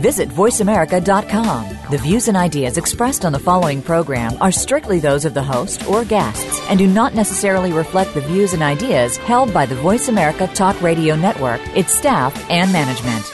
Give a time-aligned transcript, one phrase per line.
[0.00, 1.78] Visit VoiceAmerica.com.
[1.90, 5.86] The views and ideas expressed on the following program are strictly those of the host
[5.86, 10.08] or guests and do not necessarily reflect the views and ideas held by the Voice
[10.08, 13.32] America Talk Radio Network, its staff, and management.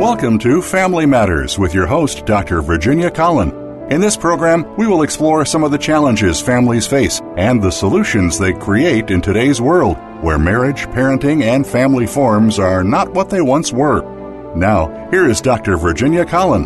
[0.00, 2.62] Welcome to Family Matters with your host, Dr.
[2.62, 3.63] Virginia Collin.
[3.90, 8.38] In this program, we will explore some of the challenges families face and the solutions
[8.38, 13.42] they create in today's world, where marriage, parenting, and family forms are not what they
[13.42, 14.00] once were.
[14.56, 15.76] Now, here is Dr.
[15.76, 16.64] Virginia Collin.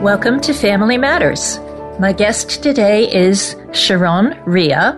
[0.00, 1.58] Welcome to Family Matters.
[2.00, 4.94] My guest today is Sharon Rea.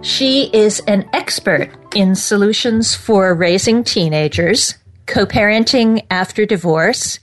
[0.00, 4.74] She is an expert in solutions for raising teenagers,
[5.06, 7.20] co parenting after divorce,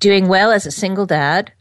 [0.00, 1.52] doing well as a single dad,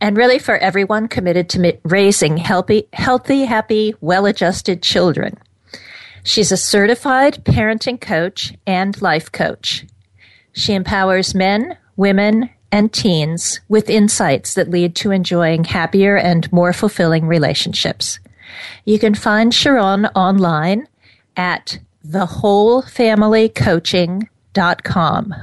[0.00, 5.36] and really for everyone committed to raising healthy, healthy happy, well adjusted children.
[6.22, 9.86] She's a certified parenting coach and life coach.
[10.52, 16.72] She empowers men, women, and teens with insights that lead to enjoying happier and more
[16.72, 18.18] fulfilling relationships.
[18.84, 20.88] You can find Sharon online
[21.36, 24.28] at thewholefamilycoaching.com,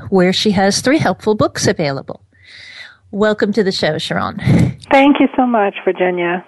[0.09, 2.21] where she has three helpful books available.
[3.11, 4.37] Welcome to the show, Sharon.
[4.91, 6.45] Thank you so much, Virginia.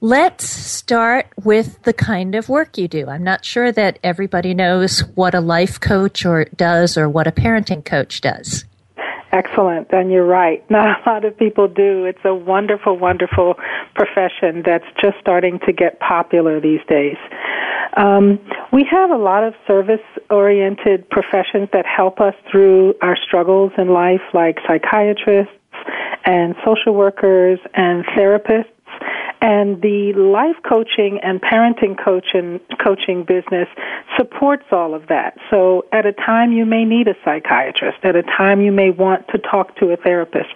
[0.00, 3.08] Let's start with the kind of work you do.
[3.08, 7.32] I'm not sure that everybody knows what a life coach or does or what a
[7.32, 8.64] parenting coach does.
[9.32, 10.64] Excellent, and you're right.
[10.70, 12.04] Not a lot of people do.
[12.04, 13.56] It's a wonderful, wonderful
[13.94, 17.16] profession that's just starting to get popular these days.
[17.96, 18.38] Um,
[18.72, 23.88] we have a lot of service oriented professions that help us through our struggles in
[23.88, 25.52] life, like psychiatrists
[26.24, 28.66] and social workers and therapists.
[29.40, 33.68] And the life coaching and parenting coaching, coaching business
[34.16, 35.38] supports all of that.
[35.48, 37.98] So at a time you may need a psychiatrist.
[38.02, 40.54] At a time you may want to talk to a therapist.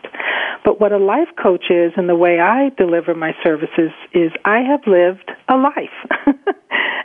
[0.64, 4.58] But what a life coach is and the way I deliver my services is I
[4.60, 6.26] have lived a life.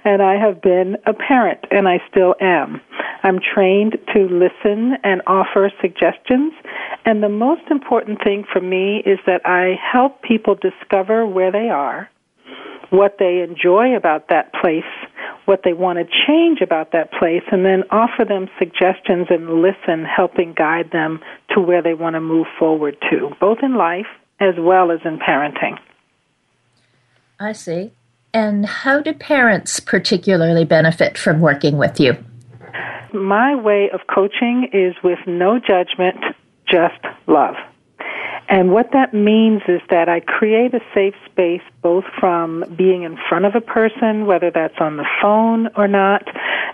[0.03, 2.81] and I have been a parent and I still am.
[3.24, 6.53] I'm trained to listen and offer suggestions.
[7.06, 11.69] And the most important thing for me is that I help people discover where they
[11.69, 12.09] are,
[12.90, 14.84] what they enjoy about that place,
[15.46, 20.06] what they want to change about that place, and then offer them suggestions and listen,
[20.06, 21.19] helping guide them
[21.53, 24.08] to where they want to move forward to, both in life
[24.40, 25.78] as well as in parenting.
[27.40, 27.91] I see.
[28.38, 32.24] And how do parents particularly benefit from working with you?
[33.12, 36.24] My way of coaching is with no judgment,
[36.68, 37.56] just love.
[38.47, 43.18] And what that means is that I create a safe space both from being in
[43.28, 46.24] front of a person, whether that's on the phone or not,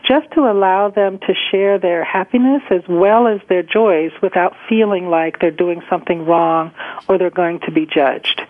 [0.05, 5.07] just to allow them to share their happiness as well as their joys without feeling
[5.07, 6.73] like they're doing something wrong
[7.07, 8.41] or they're going to be judged.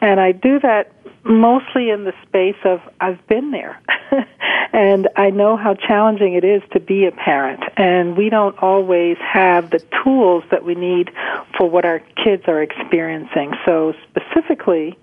[0.00, 0.92] And I do that
[1.28, 3.80] mostly in the space of I've been there.
[4.72, 7.62] and I know how challenging it is to be a parent.
[7.76, 11.10] And we don't always have the tools that we need
[11.56, 13.52] for what our kids are experiencing.
[13.64, 14.98] So, specifically,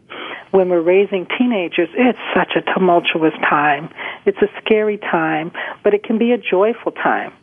[0.51, 3.89] when we're raising teenagers, it's such a tumultuous time.
[4.25, 5.51] It's a scary time,
[5.83, 7.33] but it can be a joyful time.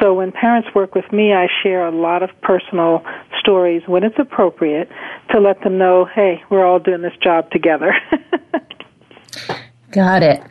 [0.00, 3.04] So when parents work with me, I share a lot of personal
[3.38, 4.88] stories when it's appropriate
[5.32, 7.94] to let them know, hey, we're all doing this job together.
[9.90, 10.42] Got it.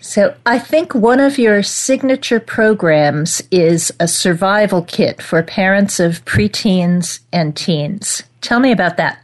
[0.00, 6.24] So I think one of your signature programs is a survival kit for parents of
[6.24, 8.22] preteens and teens.
[8.40, 9.18] Tell me about that.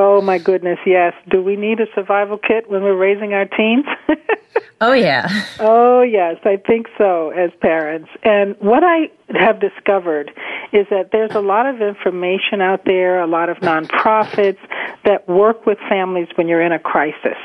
[0.00, 1.12] Oh my goodness, yes.
[1.28, 3.84] Do we need a survival kit when we're raising our teens?
[4.80, 5.26] oh yeah.
[5.58, 8.08] Oh yes, I think so as parents.
[8.22, 10.30] And what I have discovered
[10.72, 14.60] is that there's a lot of information out there, a lot of nonprofits
[15.04, 17.36] that work with families when you're in a crisis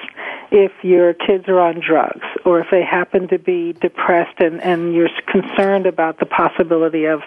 [0.53, 4.93] if your kids are on drugs or if they happen to be depressed and, and
[4.93, 7.21] you're concerned about the possibility of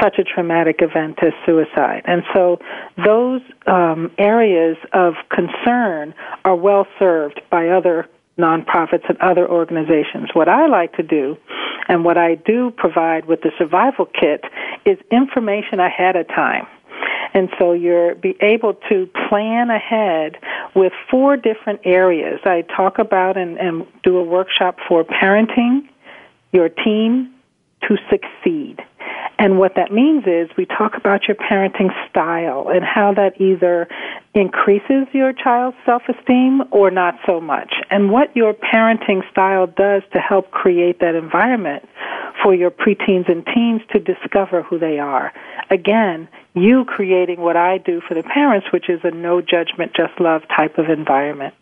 [0.00, 2.02] such a traumatic event as suicide.
[2.04, 2.60] And so
[3.02, 6.14] those um, areas of concern
[6.44, 8.06] are well served by other
[8.38, 10.28] nonprofits and other organizations.
[10.34, 11.38] What I like to do
[11.88, 14.44] and what I do provide with the survival kit
[14.84, 16.66] is information ahead of time
[17.36, 20.38] And so you're be able to plan ahead
[20.74, 22.40] with four different areas.
[22.44, 25.86] I talk about and, and do a workshop for parenting
[26.52, 27.34] your team,
[27.82, 28.80] to succeed.
[29.38, 33.86] And what that means is we talk about your parenting style and how that either
[34.34, 37.74] increases your child's self esteem or not so much.
[37.90, 41.84] And what your parenting style does to help create that environment
[42.46, 45.32] for your preteens and teens to discover who they are.
[45.68, 50.20] Again, you creating what I do for the parents, which is a no judgment, just
[50.20, 51.54] love type of environment.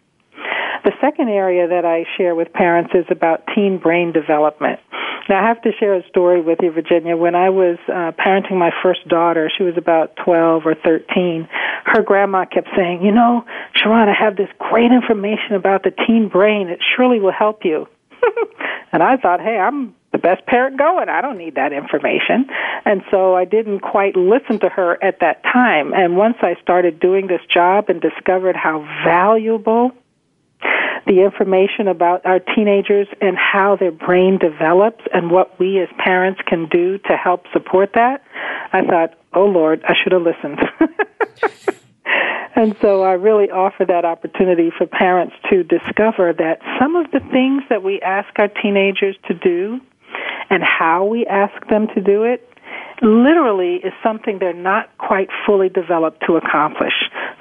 [0.84, 4.78] The second area that I share with parents is about teen brain development.
[5.26, 7.16] Now, I have to share a story with you, Virginia.
[7.16, 11.48] When I was uh, parenting my first daughter, she was about 12 or 13,
[11.86, 13.42] her grandma kept saying, You know,
[13.74, 16.68] Sharon, I have this great information about the teen brain.
[16.68, 17.88] It surely will help you.
[18.92, 21.08] and I thought, hey, I'm the best parent going.
[21.08, 22.46] I don't need that information.
[22.84, 25.92] And so I didn't quite listen to her at that time.
[25.92, 29.90] And once I started doing this job and discovered how valuable
[31.06, 36.40] the information about our teenagers and how their brain develops and what we as parents
[36.46, 38.22] can do to help support that,
[38.72, 40.60] I thought, oh Lord, I should have listened.
[42.54, 47.20] and so I really offer that opportunity for parents to discover that some of the
[47.32, 49.80] things that we ask our teenagers to do
[50.50, 52.48] and how we ask them to do it
[53.02, 56.92] literally is something they're not quite fully developed to accomplish.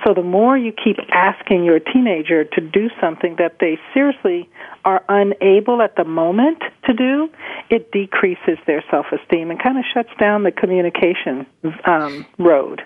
[0.05, 4.49] So the more you keep asking your teenager to do something that they seriously
[4.83, 7.29] are unable at the moment to do,
[7.69, 11.45] it decreases their self-esteem and kind of shuts down the communication
[11.85, 12.81] um, road.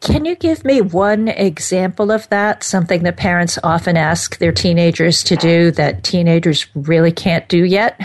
[0.00, 2.64] Can you give me one example of that?
[2.64, 8.00] Something that parents often ask their teenagers to do that teenagers really can't do yet?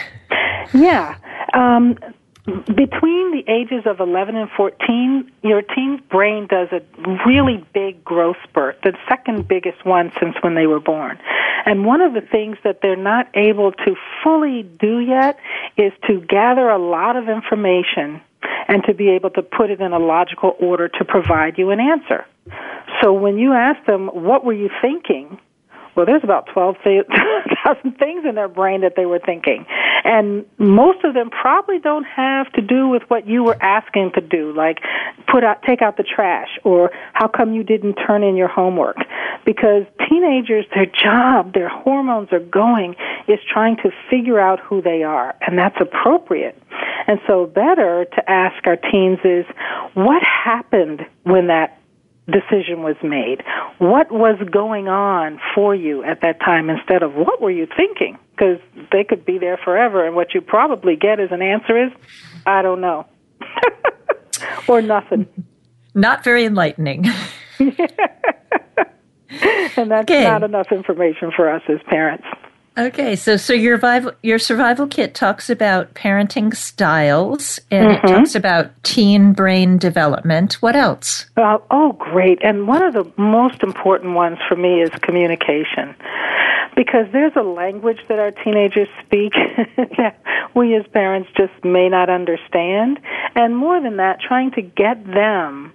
[0.74, 1.16] Yeah.
[1.54, 1.98] Um,
[2.46, 6.82] between the ages of 11 and 14, your teen's brain does a
[7.26, 11.20] really big growth spurt, the second biggest one since when they were born.
[11.66, 15.38] And one of the things that they're not able to fully do yet
[15.76, 18.22] is to gather a lot of information
[18.70, 21.82] and to be able to put it in a logical order to provide you an
[21.82, 22.26] answer.
[23.02, 25.38] So when you ask them, what were you thinking?
[25.96, 29.66] Well, there's about 12,000 things in their brain that they were thinking.
[30.08, 34.22] And most of them probably don't have to do with what you were asking to
[34.22, 34.78] do, like
[35.30, 38.96] put out, take out the trash or how come you didn't turn in your homework.
[39.46, 42.96] Because teenagers, their job, their hormones are going
[43.28, 45.36] is trying to figure out who they are.
[45.46, 46.58] And that's appropriate.
[47.08, 49.46] And so better to ask our teens is,
[49.94, 51.82] what happened when that
[52.28, 53.44] decision was made?
[53.78, 58.18] What was going on for you at that time instead of what were you thinking?
[58.38, 58.60] Because
[58.92, 61.92] they could be there forever, and what you probably get as an answer is,
[62.46, 63.08] I don't know.
[64.68, 65.28] or nothing.
[65.96, 67.06] Not very enlightening.
[67.60, 67.76] and
[69.92, 70.24] that's okay.
[70.24, 72.26] not enough information for us as parents.
[72.78, 78.06] Okay, so so your survival your survival kit talks about parenting styles and mm-hmm.
[78.06, 80.54] it talks about teen brain development.
[80.62, 81.26] What else?
[81.36, 82.38] Uh, oh, great!
[82.44, 85.96] And one of the most important ones for me is communication,
[86.76, 89.34] because there's a language that our teenagers speak
[89.98, 90.22] that
[90.56, 93.00] we as parents just may not understand,
[93.36, 95.74] and more than that, trying to get them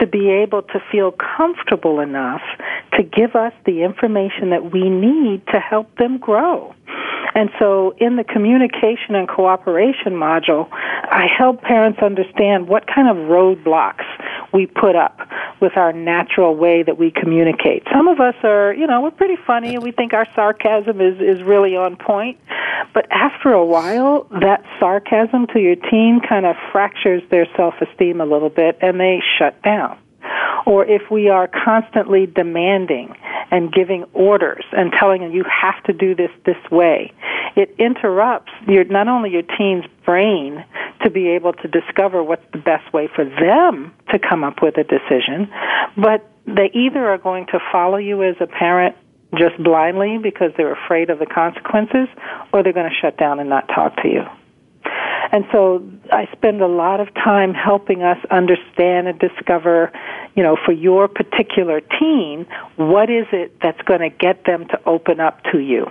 [0.00, 2.42] to be able to feel comfortable enough
[2.96, 6.74] to give us the information that we need to help them grow.
[7.34, 13.16] And so in the communication and cooperation module, I help parents understand what kind of
[13.28, 14.04] roadblocks
[14.52, 15.18] we put up
[15.60, 17.82] with our natural way that we communicate.
[17.92, 21.20] Some of us are, you know, we're pretty funny and we think our sarcasm is,
[21.20, 22.38] is really on point.
[22.92, 28.26] But after a while, that sarcasm to your teen kind of fractures their self-esteem a
[28.26, 29.98] little bit and they shut down
[30.66, 33.14] or if we are constantly demanding
[33.54, 37.12] and giving orders and telling them you have to do this this way,
[37.54, 40.64] it interrupts your not only your teen's brain
[41.04, 44.76] to be able to discover what's the best way for them to come up with
[44.76, 45.48] a decision,
[45.96, 48.96] but they either are going to follow you as a parent
[49.38, 52.08] just blindly because they're afraid of the consequences,
[52.52, 54.24] or they're going to shut down and not talk to you.
[55.32, 59.92] And so I spend a lot of time helping us understand and discover,
[60.34, 64.80] you know, for your particular teen, what is it that's going to get them to
[64.86, 65.90] open up to you.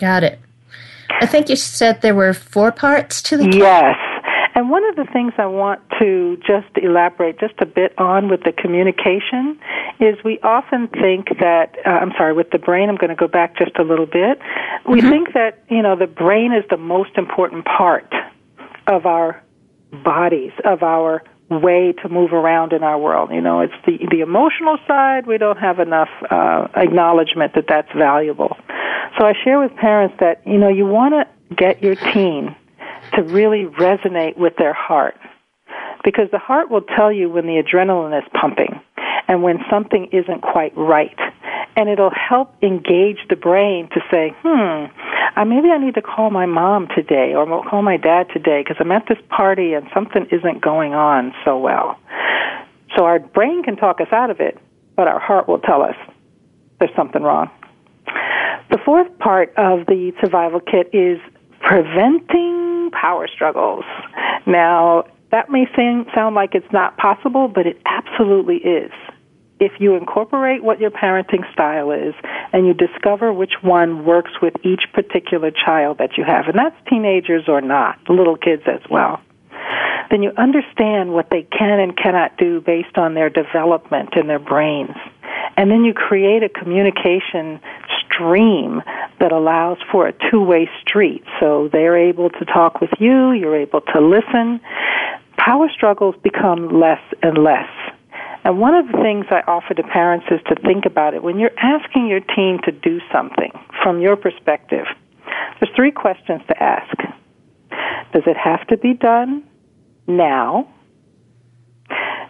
[0.00, 0.40] Got it.
[1.10, 3.96] I think you said there were four parts to the Yes.
[4.54, 8.44] And one of the things I want to just elaborate just a bit on with
[8.44, 9.58] the communication
[9.98, 13.26] is we often think that, uh, I'm sorry, with the brain, I'm going to go
[13.26, 14.38] back just a little bit.
[14.88, 15.10] We mm-hmm.
[15.10, 18.12] think that, you know, the brain is the most important part
[18.86, 19.42] of our
[20.04, 23.30] bodies, of our way to move around in our world.
[23.32, 25.26] You know, it's the the emotional side.
[25.26, 28.56] We don't have enough uh, acknowledgement that that's valuable.
[29.18, 32.56] So I share with parents that you know you want to get your teen
[33.16, 35.16] to really resonate with their heart
[36.04, 38.80] because the heart will tell you when the adrenaline is pumping
[39.26, 41.18] and when something isn't quite right.
[41.76, 44.84] And it'll help engage the brain to say, hmm,
[45.48, 48.92] maybe I need to call my mom today or call my dad today because I'm
[48.92, 51.98] at this party and something isn't going on so well.
[52.96, 54.58] So our brain can talk us out of it,
[54.94, 55.96] but our heart will tell us
[56.78, 57.50] there's something wrong.
[58.70, 61.18] The fourth part of the survival kit is
[61.64, 63.84] preventing power struggles.
[64.46, 68.92] Now, that may seem, sound like it's not possible, but it absolutely is.
[69.60, 72.14] If you incorporate what your parenting style is
[72.52, 76.76] and you discover which one works with each particular child that you have, and that's
[76.88, 79.20] teenagers or not, little kids as well,
[80.10, 84.38] then you understand what they can and cannot do based on their development in their
[84.38, 84.96] brains.
[85.56, 87.60] And then you create a communication
[88.14, 88.82] stream
[89.20, 91.24] that allows for a two-way street.
[91.40, 94.60] So they're able to talk with you, you're able to listen,
[95.36, 97.68] power struggles become less and less.
[98.44, 101.22] And one of the things I offer to parents is to think about it.
[101.22, 103.50] When you're asking your teen to do something
[103.82, 104.84] from your perspective,
[105.60, 106.96] there's three questions to ask.
[108.12, 109.44] Does it have to be done
[110.06, 110.68] now?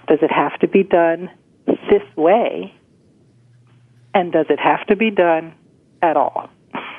[0.06, 1.30] Does it have to be done
[1.66, 2.72] this way?
[4.14, 5.54] And does it have to be done
[6.02, 6.48] at all?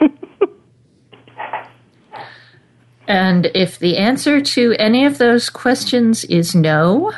[3.08, 7.14] And if the answer to any of those questions is no,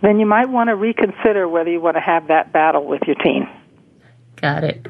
[0.00, 3.16] then you might want to reconsider whether you want to have that battle with your
[3.16, 3.48] teen.
[4.36, 4.86] Got it.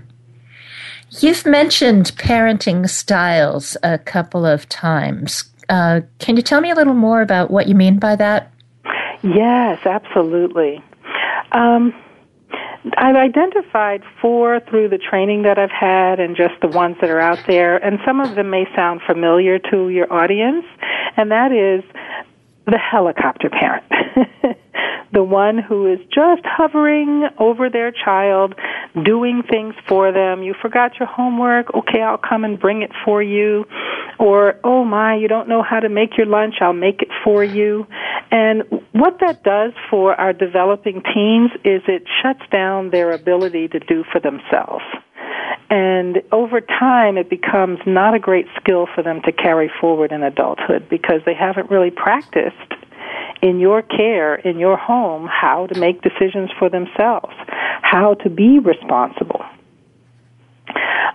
[1.20, 5.44] You've mentioned parenting styles a couple of times.
[5.68, 8.52] Uh, can you tell me a little more about what you mean by that?
[9.22, 10.82] Yes, absolutely.
[11.52, 11.94] Um,
[12.96, 17.20] I've identified four through the training that I've had and just the ones that are
[17.20, 20.64] out there, and some of them may sound familiar to your audience,
[21.16, 21.84] and that is
[22.66, 23.84] the helicopter parent.
[25.12, 28.54] the one who is just hovering over their child,
[29.04, 30.42] doing things for them.
[30.42, 31.74] You forgot your homework.
[31.74, 33.64] Okay, I'll come and bring it for you.
[34.18, 36.54] Or, oh my, you don't know how to make your lunch.
[36.60, 37.86] I'll make it for you.
[38.30, 43.80] And what that does for our developing teens is it shuts down their ability to
[43.80, 44.84] do for themselves.
[45.70, 50.22] And over time, it becomes not a great skill for them to carry forward in
[50.22, 52.74] adulthood because they haven't really practiced
[53.40, 57.34] in your care, in your home, how to make decisions for themselves,
[57.82, 59.44] how to be responsible.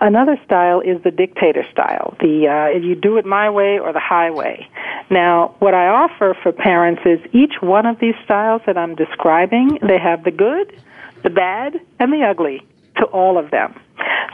[0.00, 4.00] Another style is the dictator style, the uh, you do it my way or the
[4.00, 4.68] highway.
[5.10, 9.78] Now, what I offer for parents is each one of these styles that I'm describing,
[9.82, 10.80] they have the good,
[11.22, 12.62] the bad, and the ugly
[12.98, 13.78] to all of them.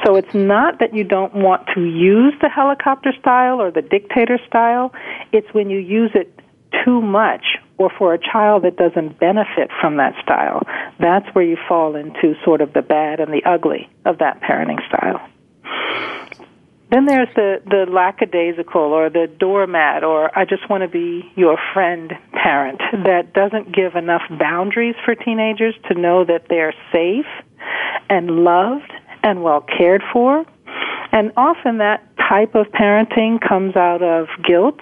[0.04, 4.38] So it's not that you don't want to use the helicopter style or the dictator
[4.46, 4.92] style,
[5.32, 6.40] it's when you use it
[6.84, 7.44] too much
[7.78, 10.62] or for a child that doesn't benefit from that style,
[10.98, 14.80] that's where you fall into sort of the bad and the ugly of that parenting
[14.88, 15.20] style.
[16.90, 21.58] Then there's the, the lackadaisical or the doormat or I just want to be your
[21.72, 27.26] friend parent that doesn't give enough boundaries for teenagers to know that they're safe
[28.08, 28.92] and loved
[29.22, 30.44] and well cared for.
[31.12, 34.80] And often that type of parenting comes out of guilt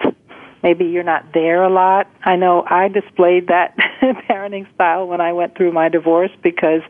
[0.63, 2.07] maybe you're not there a lot.
[2.23, 6.81] I know I displayed that parenting style when I went through my divorce because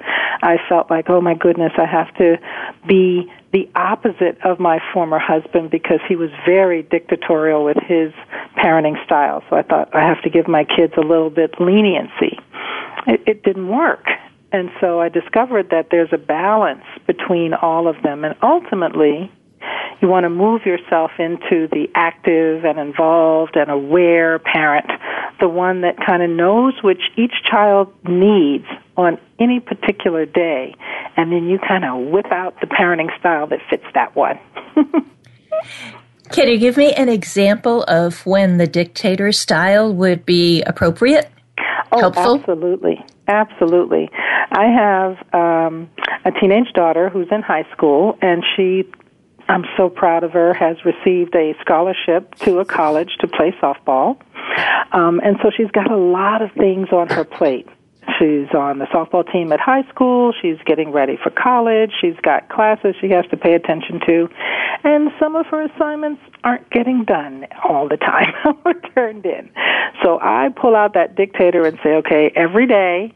[0.41, 2.37] I felt like, oh my goodness, I have to
[2.87, 8.13] be the opposite of my former husband because he was very dictatorial with his
[8.57, 9.43] parenting style.
[9.49, 12.39] So I thought I have to give my kids a little bit leniency.
[13.07, 14.05] It, it didn't work.
[14.53, 18.23] And so I discovered that there's a balance between all of them.
[18.23, 19.31] And ultimately,
[19.99, 24.85] you want to move yourself into the active and involved and aware parent,
[25.39, 30.75] the one that kind of knows which each child needs on any particular day,
[31.17, 34.39] and then you kind of whip out the parenting style that fits that one.
[36.31, 41.29] Can you give me an example of when the dictator style would be appropriate?
[41.91, 42.39] Oh, helpful?
[42.39, 43.03] absolutely.
[43.27, 44.09] Absolutely.
[44.51, 45.89] I have um,
[46.25, 48.83] a teenage daughter who's in high school, and she
[49.47, 54.17] I'm so proud of her, has received a scholarship to a college to play softball.
[54.93, 57.67] Um, and so she's got a lot of things on her plate.
[58.19, 60.33] She's on the softball team at high school.
[60.41, 61.91] She's getting ready for college.
[62.01, 64.29] She's got classes she has to pay attention to.
[64.83, 68.33] and some of her assignments aren't getting done all the time
[68.65, 69.49] or turned in.
[70.03, 73.13] So I pull out that dictator and say, okay, every day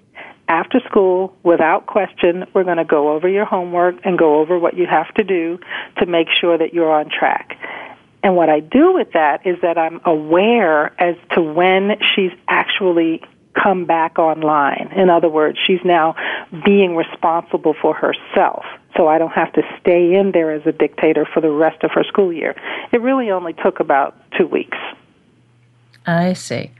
[0.47, 4.77] after school, without question, we're going to go over your homework and go over what
[4.77, 5.59] you have to do
[5.97, 7.57] to make sure that you're on track.
[8.23, 13.21] And what I do with that is that I'm aware as to when she's actually
[13.61, 14.91] come back online.
[14.95, 16.15] In other words, she's now
[16.65, 18.65] being responsible for herself.
[18.95, 21.91] So I don't have to stay in there as a dictator for the rest of
[21.91, 22.55] her school year.
[22.91, 24.77] It really only took about two weeks.
[26.05, 26.71] I see.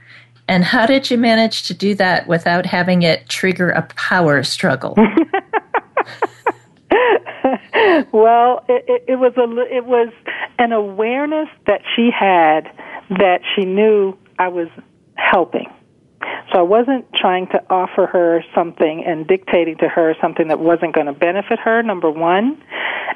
[0.48, 4.94] And how did you manage to do that without having it trigger a power struggle?
[8.12, 10.08] well, it, it, it was a it was
[10.58, 12.62] an awareness that she had
[13.10, 14.68] that she knew I was
[15.16, 15.66] helping.
[16.52, 20.94] So I wasn't trying to offer her something and dictating to her something that wasn't
[20.94, 22.62] going to benefit her, number one.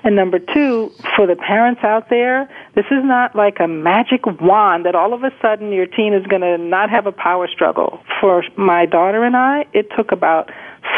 [0.04, 4.84] And number two, for the parents out there, this is not like a magic wand
[4.84, 8.00] that all of a sudden your teen is going to not have a power struggle.
[8.20, 10.50] For my daughter and I, it took about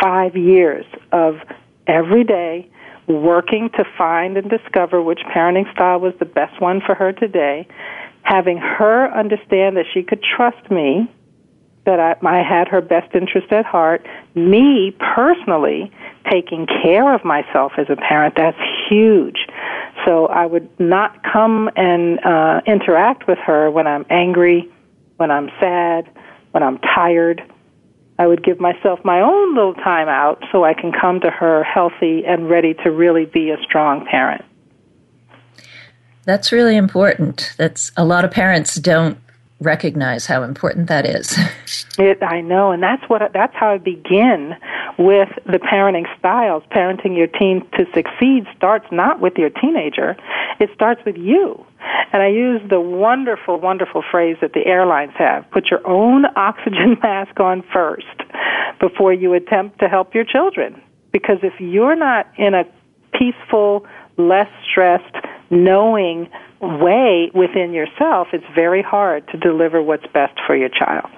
[0.03, 1.37] five years of
[1.87, 2.71] every day
[3.07, 7.69] working to find and discover which parenting style was the best one for her today,
[8.23, 11.09] having her understand that she could trust me
[11.87, 14.07] that I, I had her best interest at heart.
[14.35, 15.93] Me personally
[16.31, 19.47] taking care of myself as a parent, that's huge.
[20.05, 24.71] So I would not come and uh, interact with her when I'm angry,
[25.17, 26.09] when I'm sad,
[26.53, 27.43] when I'm tired.
[28.19, 31.65] I would give myself my own little time out so I can come to her
[31.65, 34.45] healthy and ready to really be a strong parent.
[36.25, 37.53] That's really important.
[37.59, 39.19] That's a lot of parents don't
[39.61, 41.37] recognize how important that is.
[41.97, 44.57] It, I know, and that's what that's how I begin
[44.99, 46.65] with the parenting styles.
[46.73, 50.17] Parenting your teen to succeed starts not with your teenager;
[50.59, 51.65] it starts with you.
[52.13, 56.97] And I use the wonderful, wonderful phrase that the airlines have: "Put your own oxygen
[57.01, 58.19] mask on first
[58.81, 60.83] before you attempt to help your children."
[61.13, 62.65] Because if you're not in a
[63.13, 65.15] peaceful, less stressed,
[65.51, 66.29] knowing
[66.65, 71.11] way within yourself, it's very hard to deliver what's best for your child.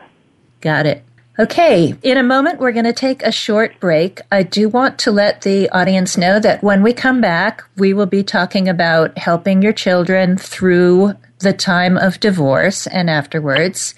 [0.61, 1.05] Got it.
[1.39, 4.23] Okay, in a moment, we're going to take a short break.
[4.33, 8.07] I do want to let the audience know that when we come back, we will
[8.07, 13.95] be talking about helping your children through the time of divorce and afterwards.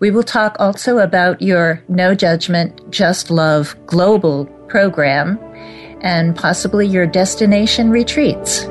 [0.00, 5.38] We will talk also about your No Judgment, Just Love global program
[6.00, 8.66] and possibly your destination retreats.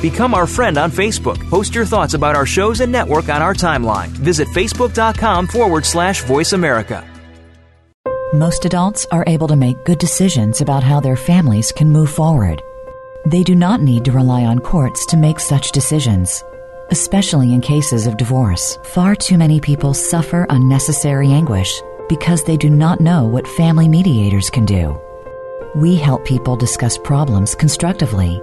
[0.00, 1.38] Become our friend on Facebook.
[1.48, 4.08] Post your thoughts about our shows and network on our timeline.
[4.08, 7.04] Visit facebook.com forward slash voice America.
[8.34, 12.60] Most adults are able to make good decisions about how their families can move forward.
[13.24, 16.44] They do not need to rely on courts to make such decisions.
[16.90, 21.72] Especially in cases of divorce, far too many people suffer unnecessary anguish
[22.08, 25.00] because they do not know what family mediators can do.
[25.74, 28.42] We help people discuss problems constructively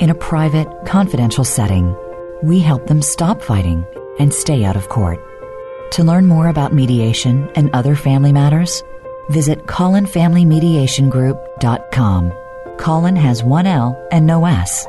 [0.00, 1.94] in a private, confidential setting.
[2.42, 3.84] We help them stop fighting
[4.18, 5.20] and stay out of court.
[5.92, 8.82] To learn more about mediation and other family matters,
[9.28, 12.32] visit CollinFamilyMediationGroup.com.
[12.76, 14.86] Collin has one L and no S.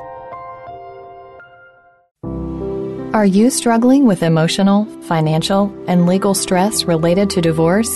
[3.13, 7.89] Are you struggling with emotional, financial, and legal stress related to divorce?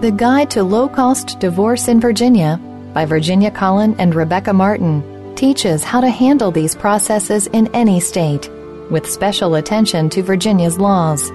[0.00, 2.60] The Guide to Low Cost Divorce in Virginia
[2.92, 5.02] by Virginia Collin and Rebecca Martin
[5.36, 8.50] teaches how to handle these processes in any state,
[8.90, 11.30] with special attention to Virginia's laws.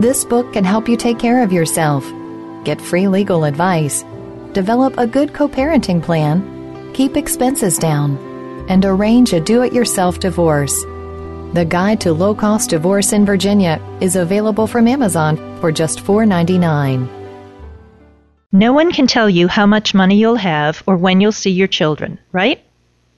[0.00, 2.04] This book can help you take care of yourself,
[2.64, 4.04] get free legal advice,
[4.52, 8.16] develop a good co parenting plan, keep expenses down,
[8.68, 10.74] and arrange a do it yourself divorce.
[11.54, 17.08] The Guide to Low Cost Divorce in Virginia is available from Amazon for just $4.99.
[18.50, 21.68] No one can tell you how much money you'll have or when you'll see your
[21.68, 22.63] children, right?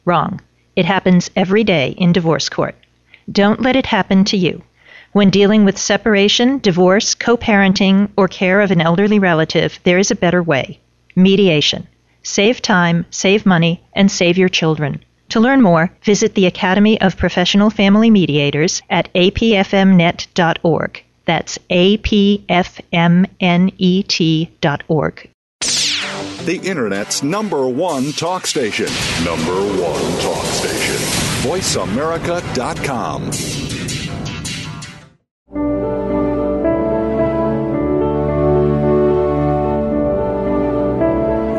[0.07, 0.41] Wrong.
[0.77, 2.77] It happens every day in divorce court.
[3.31, 4.63] Don't let it happen to you.
[5.13, 10.11] When dealing with separation, divorce, co parenting, or care of an elderly relative, there is
[10.11, 10.79] a better way
[11.17, 11.87] mediation.
[12.23, 15.03] Save time, save money, and save your children.
[15.31, 21.03] To learn more, visit the Academy of Professional Family Mediators at apfmnet.org.
[21.25, 22.47] That's apfmnet.org
[26.47, 28.87] the Internet's number one talk station.
[29.25, 30.95] Number one talk station.
[31.43, 33.33] VoiceAmerica.com.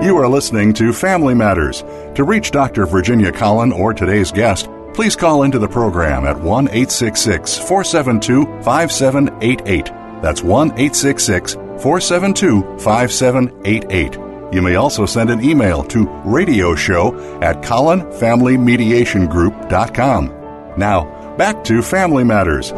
[0.03, 1.83] You are listening to Family Matters.
[2.15, 2.85] To reach Dr.
[2.85, 9.85] Virginia Collin or today's guest, please call into the program at 1 866 472 5788.
[10.21, 14.26] That's 1 866 472 5788.
[14.51, 20.33] You may also send an email to radioshow at collinfamilymediationgroup.com.
[20.77, 22.71] Now, back to Family Matters.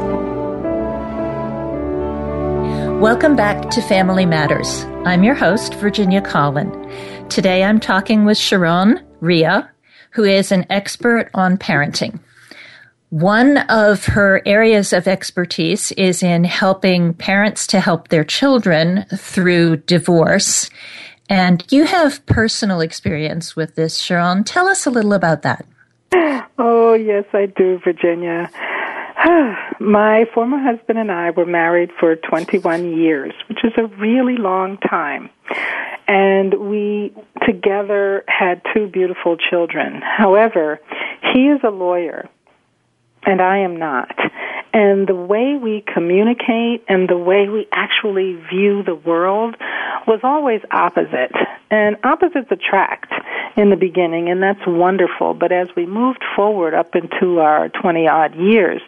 [2.99, 4.83] Welcome back to Family Matters.
[5.05, 6.71] I'm your host, Virginia Collin.
[7.29, 9.61] Today I'm talking with Sharon Rea,
[10.09, 12.19] who is an expert on parenting.
[13.11, 19.77] One of her areas of expertise is in helping parents to help their children through
[19.77, 20.69] divorce.
[21.29, 24.43] And you have personal experience with this, Sharon.
[24.43, 25.65] Tell us a little about that.
[26.57, 28.49] Oh, yes, I do, Virginia.
[29.79, 34.77] My former husband and I were married for 21 years, which is a really long
[34.77, 35.29] time.
[36.07, 37.13] And we
[37.45, 40.01] together had two beautiful children.
[40.01, 40.81] However,
[41.33, 42.27] he is a lawyer
[43.23, 44.15] and I am not.
[44.71, 49.55] And the way we communicate and the way we actually view the world
[50.05, 51.33] was always opposite.
[51.71, 53.11] And opposites attract
[53.57, 55.33] in the beginning, and that's wonderful.
[55.33, 58.81] But as we moved forward up into our 20 odd years,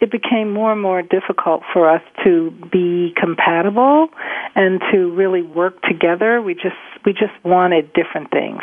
[0.00, 4.08] it became more and more difficult for us to be compatible
[4.54, 6.42] and to really work together.
[6.42, 8.60] We just we just wanted different things.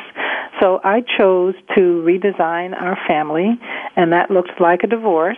[0.62, 3.60] So I chose to redesign our family,
[3.96, 5.38] and that looked like a divorce.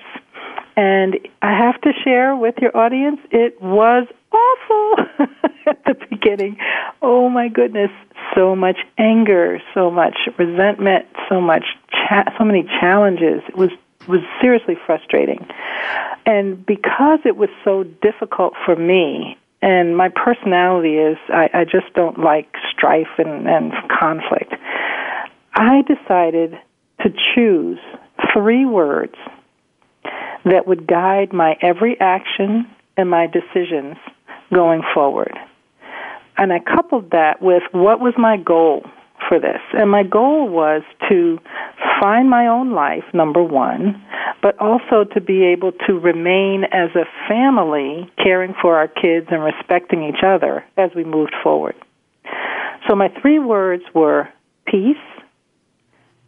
[0.76, 5.06] And I have to share with your audience, it was awful
[5.66, 6.58] at the beginning.
[7.02, 7.90] Oh my goodness,
[8.36, 13.42] so much anger, so much resentment, so much cha- so many challenges.
[13.50, 13.72] It was
[14.08, 15.46] was seriously frustrating.
[16.26, 21.94] And because it was so difficult for me, and my personality is I, I just
[21.94, 24.54] don't like strife and, and conflict,
[25.54, 26.58] I decided
[27.02, 27.80] to choose
[28.38, 29.16] three words
[30.46, 33.98] that would guide my every action and my decisions
[34.54, 35.34] going forward.
[36.38, 38.86] And I coupled that with what was my goal
[39.28, 39.60] for this.
[39.74, 41.40] And my goal was to
[42.00, 44.02] find my own life, number one,
[44.42, 49.44] but also to be able to remain as a family, caring for our kids and
[49.44, 51.76] respecting each other as we moved forward.
[52.88, 54.30] So my three words were
[54.68, 54.96] peace,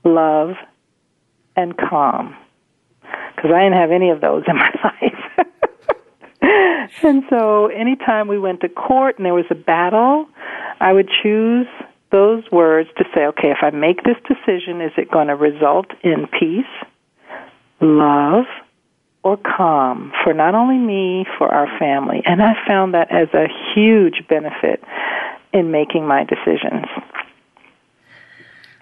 [0.04, 0.56] love,
[1.56, 2.36] and calm.
[3.36, 5.48] Because I didn't have any of those in my life.
[7.04, 10.28] and so anytime we went to court and there was a battle,
[10.80, 11.68] I would choose
[12.12, 15.88] those words to say, okay, if I make this decision, is it going to result
[16.04, 16.66] in peace,
[17.82, 18.46] love,
[19.24, 22.22] or calm for not only me, for our family?
[22.26, 24.84] And I found that as a huge benefit
[25.54, 26.86] in making my decisions.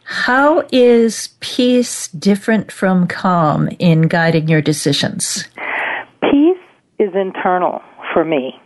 [0.09, 5.45] How is peace different from calm in guiding your decisions?
[6.21, 6.57] Peace
[6.97, 7.81] is internal
[8.13, 8.57] for me.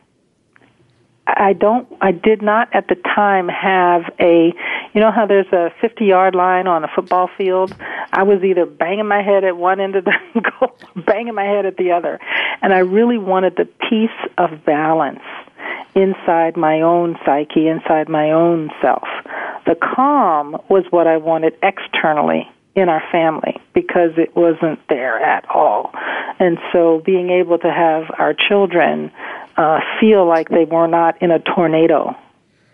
[1.25, 4.53] I don't, I did not at the time have a,
[4.93, 7.75] you know how there's a 50 yard line on a football field?
[8.13, 10.13] I was either banging my head at one end of the
[10.59, 10.77] goal,
[11.07, 12.19] banging my head at the other.
[12.61, 15.23] And I really wanted the peace of balance
[15.95, 19.07] inside my own psyche, inside my own self.
[19.65, 25.49] The calm was what I wanted externally in our family because it wasn't there at
[25.49, 25.91] all.
[26.39, 29.11] And so being able to have our children
[29.57, 32.15] uh, feel like they were not in a tornado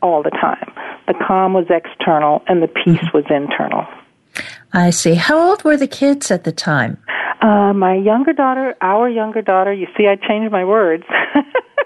[0.01, 0.71] all the time.
[1.07, 3.17] The calm was external and the peace mm-hmm.
[3.17, 3.85] was internal.
[4.73, 5.15] I see.
[5.15, 6.97] How old were the kids at the time?
[7.41, 11.03] Uh, my younger daughter, our younger daughter, you see, I changed my words.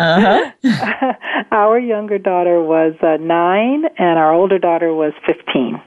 [0.00, 0.52] uh-huh.
[1.52, 5.80] our younger daughter was uh, nine, and our older daughter was 15.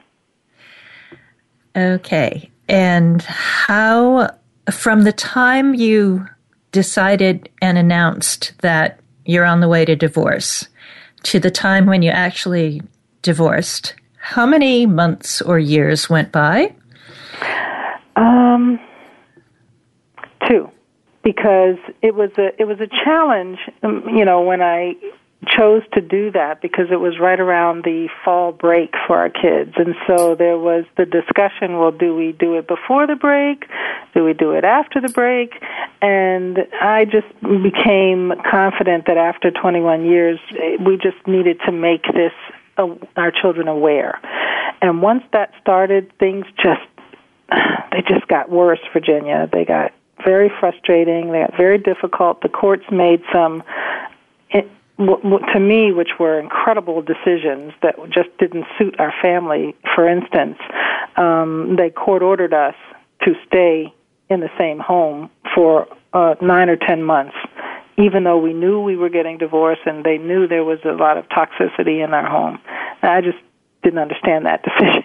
[1.76, 2.50] Okay.
[2.68, 4.30] And how,
[4.70, 6.26] from the time you
[6.72, 10.68] decided and announced that you're on the way to divorce
[11.24, 12.82] to the time when you actually
[13.22, 16.74] divorced, how many months or years went by?
[18.16, 18.78] Um,
[20.48, 20.70] two,
[21.22, 23.58] because it was a it was a challenge.
[23.82, 24.96] Um, you know, when I
[25.48, 29.72] chose to do that because it was right around the fall break for our kids.
[29.76, 33.64] And so there was the discussion, well, do we do it before the break?
[34.14, 35.54] Do we do it after the break?
[36.00, 40.38] And I just became confident that after 21 years,
[40.84, 42.32] we just needed to make this
[42.78, 44.20] uh, our children aware.
[44.80, 46.80] And once that started, things just
[47.92, 49.48] they just got worse, Virginia.
[49.52, 49.92] They got
[50.24, 51.32] very frustrating.
[51.32, 52.42] They got very difficult.
[52.42, 53.62] The courts made some
[54.98, 59.74] to me, which were incredible decisions that just didn't suit our family.
[59.94, 60.58] For instance,
[61.16, 62.74] um, they court ordered us
[63.22, 63.92] to stay
[64.28, 67.34] in the same home for uh, nine or ten months,
[67.96, 71.16] even though we knew we were getting divorced and they knew there was a lot
[71.16, 72.58] of toxicity in our home.
[73.02, 73.38] And I just
[73.82, 75.04] didn't understand that decision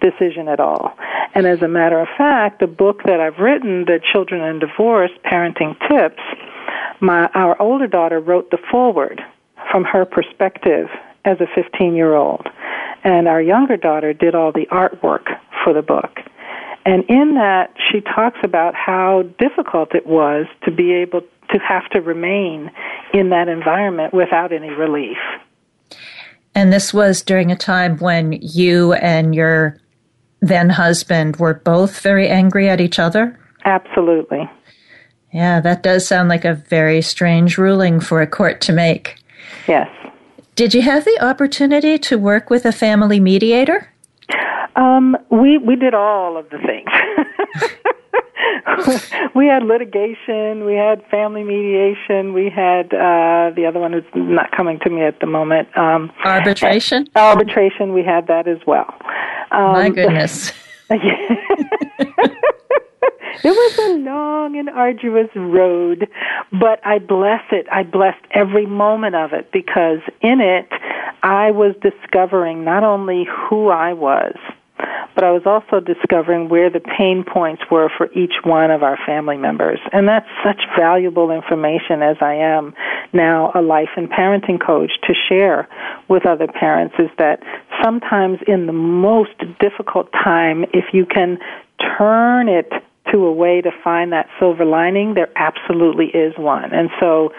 [0.00, 0.96] decision at all.
[1.34, 5.10] And as a matter of fact, the book that I've written, The Children and Divorce
[5.24, 6.22] Parenting Tips,
[7.00, 9.20] my our older daughter wrote the foreword
[9.70, 10.88] from her perspective
[11.24, 12.46] as a 15 year old
[13.04, 15.26] and our younger daughter did all the artwork
[15.64, 16.20] for the book.
[16.84, 21.88] And in that she talks about how difficult it was to be able to have
[21.90, 22.70] to remain
[23.12, 25.18] in that environment without any relief.
[26.54, 29.78] And this was during a time when you and your
[30.42, 34.46] then husband were both very angry at each other absolutely
[35.32, 39.16] yeah, that does sound like a very strange ruling for a court to make.
[39.66, 39.88] Yes.
[40.54, 43.88] Did you have the opportunity to work with a family mediator?
[44.76, 46.90] Um, we we did all of the things.
[49.34, 54.50] we had litigation, we had family mediation, we had uh, the other one is not
[54.52, 55.68] coming to me at the moment.
[55.76, 57.06] Um, arbitration.
[57.14, 57.92] Arbitration.
[57.92, 58.94] We had that as well.
[59.50, 60.52] Um, My goodness.
[60.90, 61.00] it
[63.44, 66.08] was a long and arduous road,
[66.50, 67.66] but I bless it.
[67.70, 70.68] I blessed every moment of it because in it
[71.22, 74.36] I was discovering not only who I was,
[75.14, 78.98] but I was also discovering where the pain points were for each one of our
[79.04, 79.78] family members.
[79.92, 82.74] And that's such valuable information as I am
[83.12, 85.68] now a life and parenting coach to share
[86.08, 87.42] with other parents is that
[87.82, 91.38] sometimes in the most difficult time, if you can
[91.98, 92.70] turn it
[93.10, 96.72] to a way to find that silver lining, there absolutely is one.
[96.72, 97.32] And so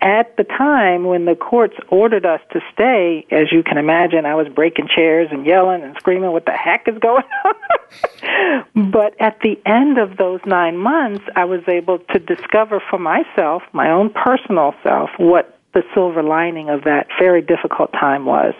[0.00, 4.34] at the time when the courts ordered us to stay, as you can imagine, I
[4.34, 8.90] was breaking chairs and yelling and screaming, what the heck is going on?
[8.90, 13.62] but at the end of those nine months, I was able to discover for myself,
[13.72, 18.54] my own personal self, what the silver lining of that very difficult time was.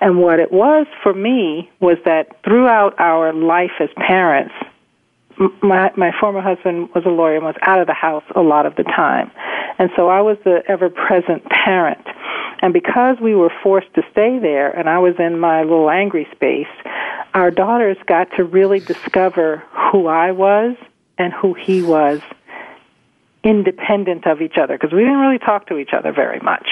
[0.00, 4.54] And what it was for me was that throughout our life as parents,
[5.62, 8.66] my my former husband was a lawyer and was out of the house a lot
[8.66, 9.30] of the time,
[9.78, 12.06] and so I was the ever present parent.
[12.60, 16.26] And because we were forced to stay there, and I was in my little angry
[16.32, 16.66] space,
[17.34, 20.76] our daughters got to really discover who I was
[21.18, 22.20] and who he was,
[23.44, 26.68] independent of each other, because we didn't really talk to each other very much.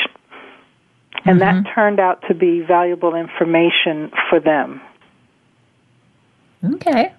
[1.24, 1.62] And mm-hmm.
[1.64, 4.80] that turned out to be valuable information for them.
[6.64, 7.12] Okay.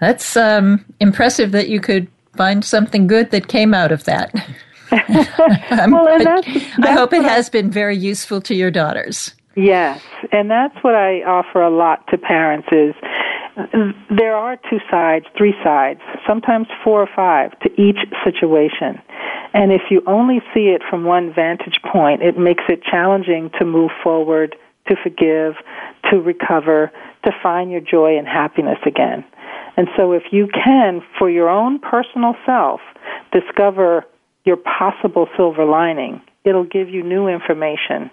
[0.00, 4.32] That's um, impressive that you could find something good that came out of that.
[4.90, 9.34] well, and that's, that's I hope it has I, been very useful to your daughters.
[9.56, 10.00] Yes,
[10.32, 12.94] and that's what I offer a lot to parents is
[14.16, 19.00] there are two sides, three sides, sometimes four or five to each situation.
[19.52, 23.64] And if you only see it from one vantage point, it makes it challenging to
[23.64, 24.54] move forward,
[24.88, 25.54] to forgive,
[26.10, 26.90] to recover,
[27.24, 29.24] to find your joy and happiness again.
[29.80, 32.82] And so if you can, for your own personal self,
[33.32, 34.04] discover
[34.44, 38.10] your possible silver lining, it'll give you new information.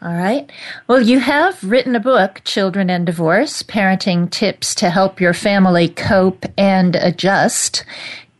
[0.00, 0.48] All right.
[0.86, 5.88] Well, you have written a book, Children and Divorce Parenting Tips to Help Your Family
[5.88, 7.84] Cope and Adjust.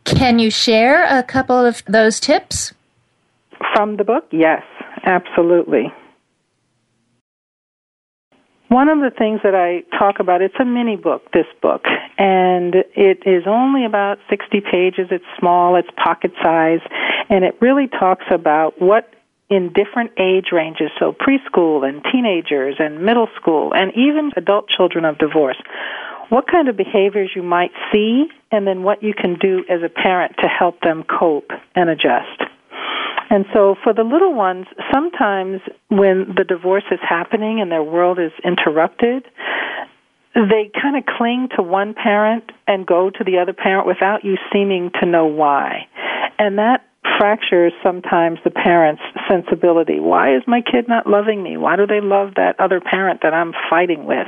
[0.05, 2.71] Can you share a couple of those tips?
[3.75, 4.23] From the book?
[4.31, 4.63] Yes,
[5.03, 5.91] absolutely.
[8.69, 11.85] One of the things that I talk about, it's a mini book, this book,
[12.17, 15.07] and it is only about 60 pages.
[15.09, 16.81] It's small, it's pocket size,
[17.29, 19.09] and it really talks about what
[19.49, 25.05] in different age ranges, so preschool and teenagers and middle school and even adult children
[25.05, 25.57] of divorce,
[26.27, 29.89] what kind of behaviors you might see and then what you can do as a
[29.89, 32.43] parent to help them cope and adjust.
[33.29, 38.19] And so for the little ones, sometimes when the divorce is happening and their world
[38.19, 39.25] is interrupted,
[40.33, 44.37] they kind of cling to one parent and go to the other parent without you
[44.53, 45.87] seeming to know why.
[46.39, 46.85] And that
[47.17, 49.99] fractures sometimes the parent's sensibility.
[49.99, 51.57] Why is my kid not loving me?
[51.57, 54.27] Why do they love that other parent that I'm fighting with?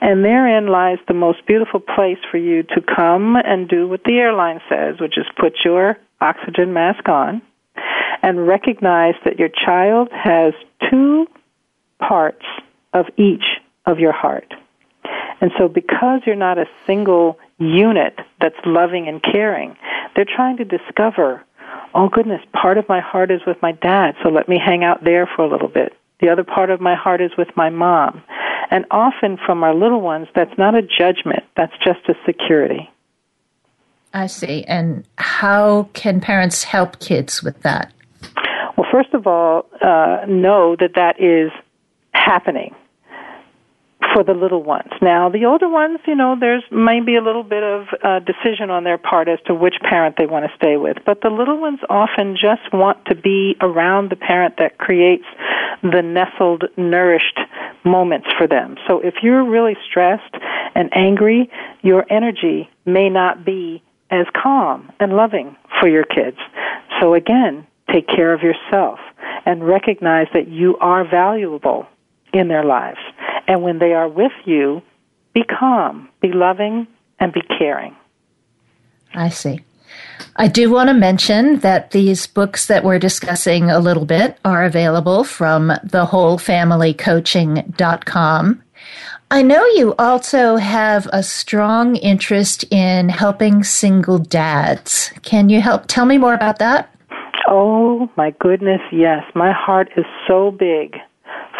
[0.00, 4.14] And therein lies the most beautiful place for you to come and do what the
[4.14, 7.42] airline says, which is put your oxygen mask on
[8.22, 10.54] and recognize that your child has
[10.90, 11.26] two
[11.98, 12.44] parts
[12.92, 13.44] of each
[13.86, 14.54] of your heart.
[15.40, 19.76] And so, because you're not a single unit that's loving and caring,
[20.14, 21.44] they're trying to discover
[21.94, 25.04] oh goodness, part of my heart is with my dad, so let me hang out
[25.04, 25.96] there for a little bit.
[26.20, 28.22] The other part of my heart is with my mom.
[28.70, 32.90] And often from our little ones, that's not a judgment, that's just a security.
[34.12, 34.64] I see.
[34.64, 37.92] And how can parents help kids with that?
[38.94, 41.50] First of all, uh, know that that is
[42.12, 42.76] happening
[44.14, 44.92] for the little ones.
[45.02, 48.84] Now, the older ones, you know, there's maybe a little bit of uh, decision on
[48.84, 50.98] their part as to which parent they want to stay with.
[51.04, 55.24] But the little ones often just want to be around the parent that creates
[55.82, 57.40] the nestled, nourished
[57.84, 58.76] moments for them.
[58.86, 60.36] So if you're really stressed
[60.76, 61.50] and angry,
[61.82, 66.38] your energy may not be as calm and loving for your kids.
[67.00, 68.98] So again, take care of yourself
[69.46, 71.86] and recognize that you are valuable
[72.32, 72.98] in their lives.
[73.46, 74.82] And when they are with you,
[75.34, 76.86] be calm, be loving,
[77.18, 77.94] and be caring.
[79.14, 79.60] I see.
[80.36, 84.64] I do want to mention that these books that we're discussing a little bit are
[84.64, 88.62] available from thewholefamilycoaching.com.
[89.30, 95.12] I know you also have a strong interest in helping single dads.
[95.22, 96.90] Can you help tell me more about that?
[97.46, 99.24] Oh my goodness, yes.
[99.34, 100.96] My heart is so big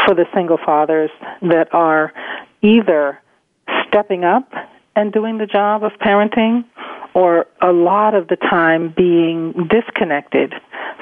[0.05, 1.11] for the single fathers
[1.43, 2.13] that are
[2.63, 3.21] either
[3.87, 4.51] stepping up
[4.97, 6.65] and doing the job of parenting
[7.15, 10.53] or a lot of the time being disconnected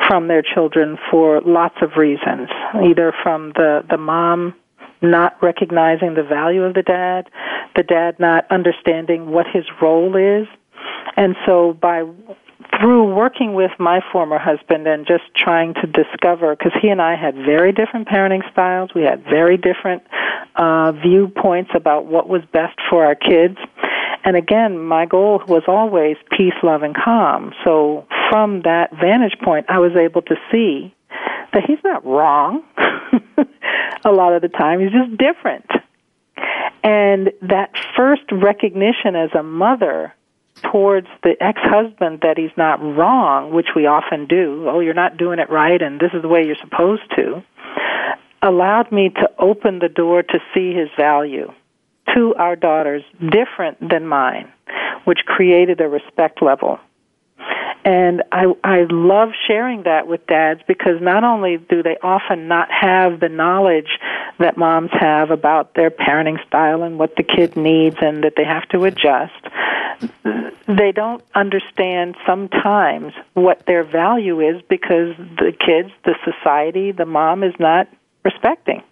[0.09, 2.49] from their children for lots of reasons,
[2.83, 4.55] either from the, the mom
[5.01, 7.29] not recognizing the value of the dad,
[7.77, 10.47] the dad not understanding what his role is.
[11.17, 12.05] And so by
[12.79, 17.17] through working with my former husband and just trying to discover, because he and I
[17.17, 20.03] had very different parenting styles, we had very different
[20.57, 23.59] uh, viewpoints about what was best for our kids.
[24.25, 27.53] And again, my goal was always peace, love, and calm.
[27.65, 30.95] So from that vantage point, I was able to see
[31.53, 32.63] that he's not wrong
[34.05, 34.81] a lot of the time.
[34.81, 35.67] He's just different.
[36.85, 40.15] And that first recognition as a mother
[40.71, 45.39] towards the ex-husband that he's not wrong, which we often do, oh, you're not doing
[45.39, 47.43] it right and this is the way you're supposed to,
[48.43, 51.53] allowed me to open the door to see his value
[52.15, 54.51] to our daughters different than mine,
[55.05, 56.79] which created a respect level.
[57.85, 62.69] And I, I love sharing that with dads because not only do they often not
[62.71, 63.99] have the knowledge
[64.39, 68.45] that moms have about their parenting style and what the kid needs and that they
[68.45, 69.33] have to adjust,
[70.67, 77.43] they don't understand sometimes what their value is because the kids, the society, the mom
[77.43, 77.89] is not
[78.25, 78.83] respecting.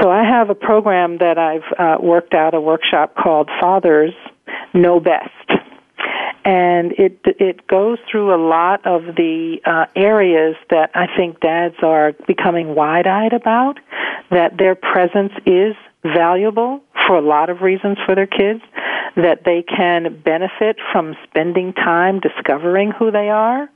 [0.00, 4.14] So I have a program that I've uh, worked out, a workshop called Fathers
[4.74, 5.30] Know Best
[6.44, 11.76] and it it goes through a lot of the uh, areas that I think dads
[11.82, 13.80] are becoming wide-eyed about.
[14.30, 18.60] That their presence is valuable for a lot of reasons for their kids.
[19.16, 23.68] That they can benefit from spending time discovering who they are.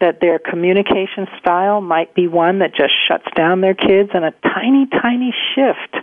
[0.00, 4.32] That their communication style might be one that just shuts down their kids, and a
[4.42, 5.96] tiny, tiny shift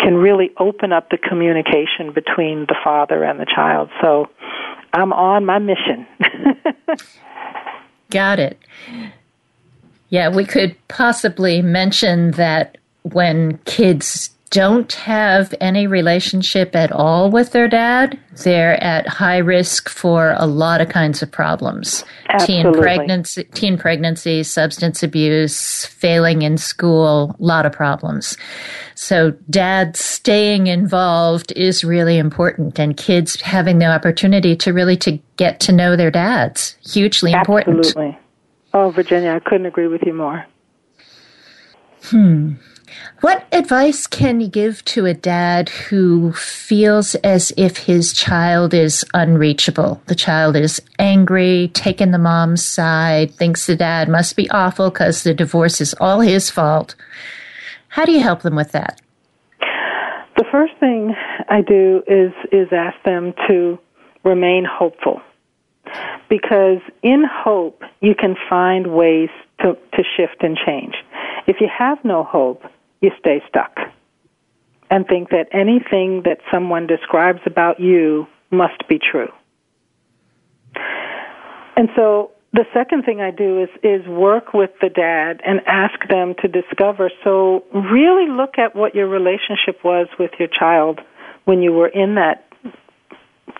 [0.00, 3.90] can really open up the communication between the father and the child.
[4.02, 4.28] So
[4.92, 6.06] I'm on my mission.
[8.10, 8.58] Got it.
[10.08, 17.50] Yeah, we could possibly mention that when kids don't have any relationship at all with
[17.50, 22.04] their dad, they're at high risk for a lot of kinds of problems.
[22.28, 22.72] Absolutely.
[22.72, 28.36] Teen pregnancy, teen pregnancy, substance abuse, failing in school, a lot of problems.
[28.94, 35.18] So dad staying involved is really important and kids having the opportunity to really to
[35.36, 37.80] get to know their dads, hugely important.
[37.80, 38.16] Absolutely.
[38.72, 40.46] Oh, Virginia, I couldn't agree with you more.
[42.04, 42.52] Hmm.
[43.20, 49.04] What advice can you give to a dad who feels as if his child is
[49.14, 50.02] unreachable?
[50.06, 55.22] The child is angry, taking the mom's side, thinks the dad must be awful because
[55.22, 56.94] the divorce is all his fault.
[57.88, 59.00] How do you help them with that?
[60.36, 61.14] The first thing
[61.48, 63.78] I do is is ask them to
[64.24, 65.20] remain hopeful.
[66.28, 69.28] Because in hope you can find ways
[69.60, 70.94] to, to shift and change.
[71.46, 72.64] If you have no hope,
[73.04, 73.78] you stay stuck
[74.90, 79.30] and think that anything that someone describes about you must be true.
[81.76, 85.94] And so the second thing I do is is work with the dad and ask
[86.08, 87.10] them to discover.
[87.24, 91.00] So really look at what your relationship was with your child
[91.44, 92.46] when you were in that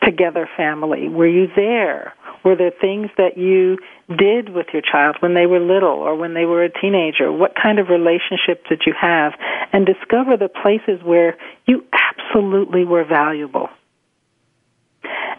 [0.02, 1.08] together family.
[1.08, 2.14] Were you there?
[2.44, 3.78] Were there things that you
[4.08, 7.32] did with your child when they were little or when they were a teenager?
[7.32, 9.32] What kind of relationship did you have?
[9.72, 11.36] And discover the places where
[11.66, 13.68] you absolutely were valuable.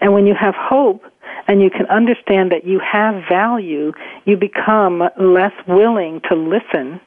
[0.01, 1.03] And when you have hope
[1.47, 3.93] and you can understand that you have value,
[4.25, 6.99] you become less willing to listen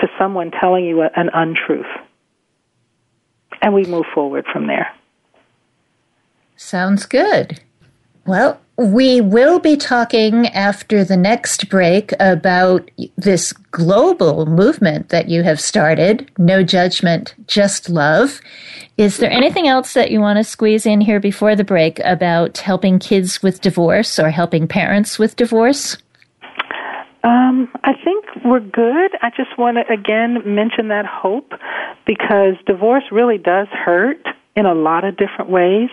[0.00, 1.86] to someone telling you an untruth.
[3.60, 4.92] And we move forward from there.
[6.56, 7.60] Sounds good.
[8.26, 15.42] Well, we will be talking after the next break about this global movement that you
[15.44, 18.40] have started No Judgment, Just Love.
[18.96, 22.58] Is there anything else that you want to squeeze in here before the break about
[22.58, 25.96] helping kids with divorce or helping parents with divorce?
[27.24, 29.12] Um, I think we're good.
[29.22, 31.52] I just want to again mention that hope
[32.04, 34.26] because divorce really does hurt
[34.56, 35.88] in a lot of different ways.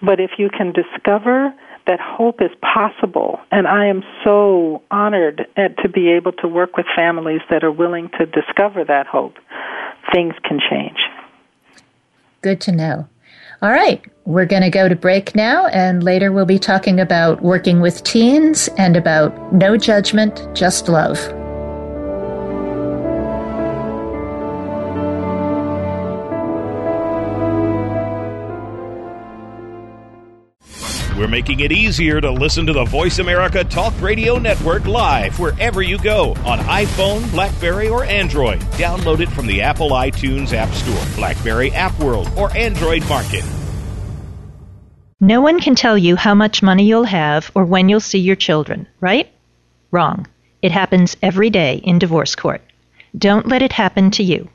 [0.00, 1.52] But if you can discover
[1.90, 6.86] that hope is possible, and I am so honored to be able to work with
[6.94, 9.34] families that are willing to discover that hope,
[10.12, 10.98] things can change.
[12.42, 13.08] Good to know.
[13.60, 17.42] All right, we're going to go to break now, and later we'll be talking about
[17.42, 21.18] working with teens and about no judgment, just love.
[31.30, 35.98] Making it easier to listen to the Voice America Talk Radio Network live wherever you
[35.98, 38.60] go on iPhone, Blackberry, or Android.
[38.72, 43.44] Download it from the Apple iTunes App Store, Blackberry App World, or Android Market.
[45.20, 48.36] No one can tell you how much money you'll have or when you'll see your
[48.36, 49.30] children, right?
[49.90, 50.26] Wrong.
[50.62, 52.62] It happens every day in divorce court.
[53.16, 54.48] Don't let it happen to you.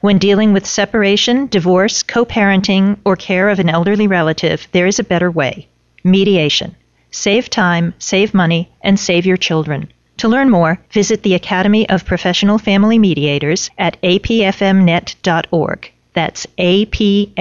[0.00, 4.98] When dealing with separation, divorce, co parenting, or care of an elderly relative, there is
[4.98, 5.68] a better way.
[6.04, 6.74] Mediation.
[7.10, 9.92] Save time, save money, and save your children.
[10.18, 15.92] To learn more, visit the Academy of Professional Family Mediators at apfmnet.org.
[16.14, 17.38] That's apfmnet.org.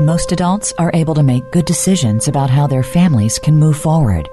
[0.00, 4.28] Most adults are able to make good decisions about how their families can move forward.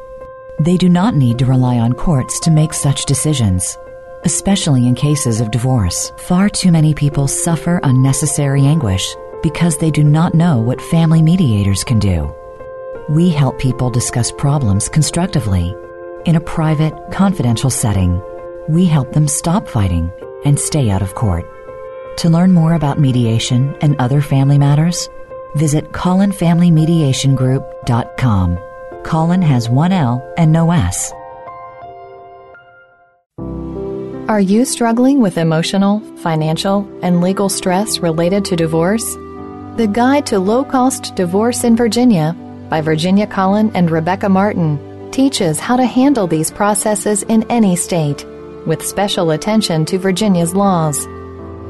[0.61, 3.77] They do not need to rely on courts to make such decisions.
[4.25, 10.03] Especially in cases of divorce, far too many people suffer unnecessary anguish because they do
[10.03, 12.33] not know what family mediators can do.
[13.09, 15.75] We help people discuss problems constructively
[16.25, 18.21] in a private, confidential setting.
[18.67, 20.11] We help them stop fighting
[20.45, 21.45] and stay out of court.
[22.17, 25.07] To learn more about mediation and other family matters,
[25.55, 28.59] visit CollinFamilyMediationGroup.com.
[29.03, 31.13] Collin has one L and no S.
[34.29, 39.17] Are you struggling with emotional, financial, and legal stress related to divorce?
[39.75, 42.35] The Guide to Low Cost Divorce in Virginia
[42.69, 48.25] by Virginia Collin and Rebecca Martin teaches how to handle these processes in any state,
[48.67, 51.07] with special attention to Virginia's laws.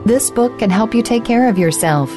[0.06, 2.10] This book can help you take care of yourself,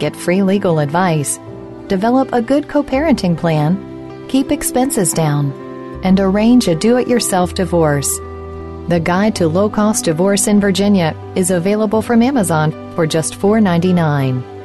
[0.00, 1.38] get free legal advice,
[1.86, 5.52] develop a good co parenting plan, keep expenses down,
[6.02, 8.10] and arrange a do it yourself divorce.
[8.88, 14.57] The Guide to Low Cost Divorce in Virginia is available from Amazon for just $4.99.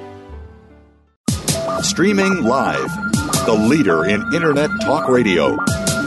[1.93, 2.91] Streaming live.
[3.45, 5.55] The leader in Internet talk radio.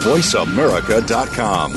[0.03, 1.73] VoiceAmerica.com.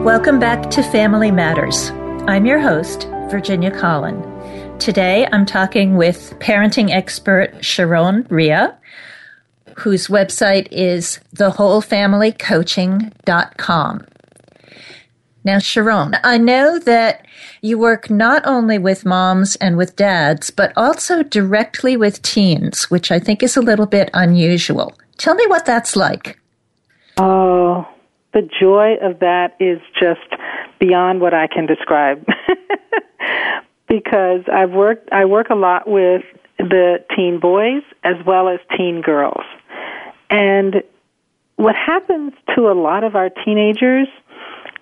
[0.05, 1.91] Welcome back to Family Matters.
[2.29, 4.23] I'm your host, Virginia Collin.
[4.79, 8.69] Today I'm talking with parenting expert Sharon Rea,
[9.77, 14.07] whose website is thewholefamilycoaching.com.
[15.49, 17.25] Now, Sharon, I know that
[17.63, 23.11] you work not only with moms and with dads, but also directly with teens, which
[23.11, 24.93] I think is a little bit unusual.
[25.17, 26.39] Tell me what that's like.
[27.17, 27.89] Oh,
[28.35, 30.21] the joy of that is just
[30.79, 32.27] beyond what I can describe.
[33.89, 36.25] because I've worked I work a lot with
[36.59, 39.47] the teen boys as well as teen girls.
[40.29, 40.83] And
[41.57, 44.09] what happens to a lot of our teenagers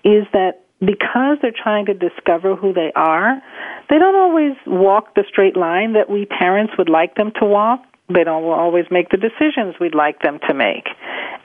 [0.07, 3.41] is that because they're trying to discover who they are,
[3.89, 7.83] they don't always walk the straight line that we parents would like them to walk.
[8.07, 10.87] They don't always make the decisions we'd like them to make.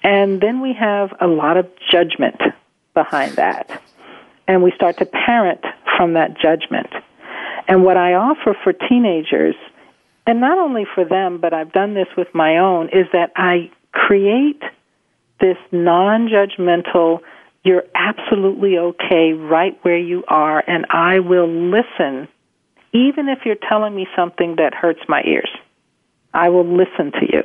[0.04, 2.40] And then we have a lot of judgment
[2.94, 3.82] behind that.
[4.46, 5.64] And we start to parent
[5.96, 6.88] from that judgment.
[7.66, 9.54] And what I offer for teenagers,
[10.26, 13.70] and not only for them, but I've done this with my own, is that I
[13.92, 14.62] create
[15.40, 17.20] this non judgmental,
[17.64, 22.28] you're absolutely okay right where you are, and I will listen,
[22.92, 25.50] even if you're telling me something that hurts my ears.
[26.34, 27.42] I will listen to you.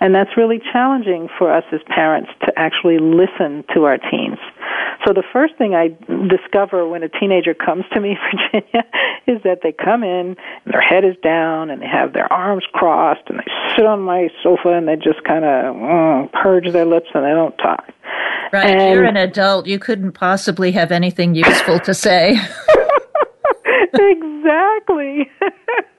[0.00, 4.38] And that's really challenging for us as parents to actually listen to our teens.
[5.06, 5.88] So the first thing I
[6.28, 8.16] discover when a teenager comes to me,
[8.52, 8.84] Virginia,
[9.26, 12.64] is that they come in and their head is down and they have their arms
[12.72, 16.86] crossed and they sit on my sofa and they just kind of mm, purge their
[16.86, 17.84] lips and they don't talk.
[18.52, 18.70] Right.
[18.70, 19.66] And, You're an adult.
[19.66, 22.32] You couldn't possibly have anything useful to say.
[23.94, 25.30] exactly.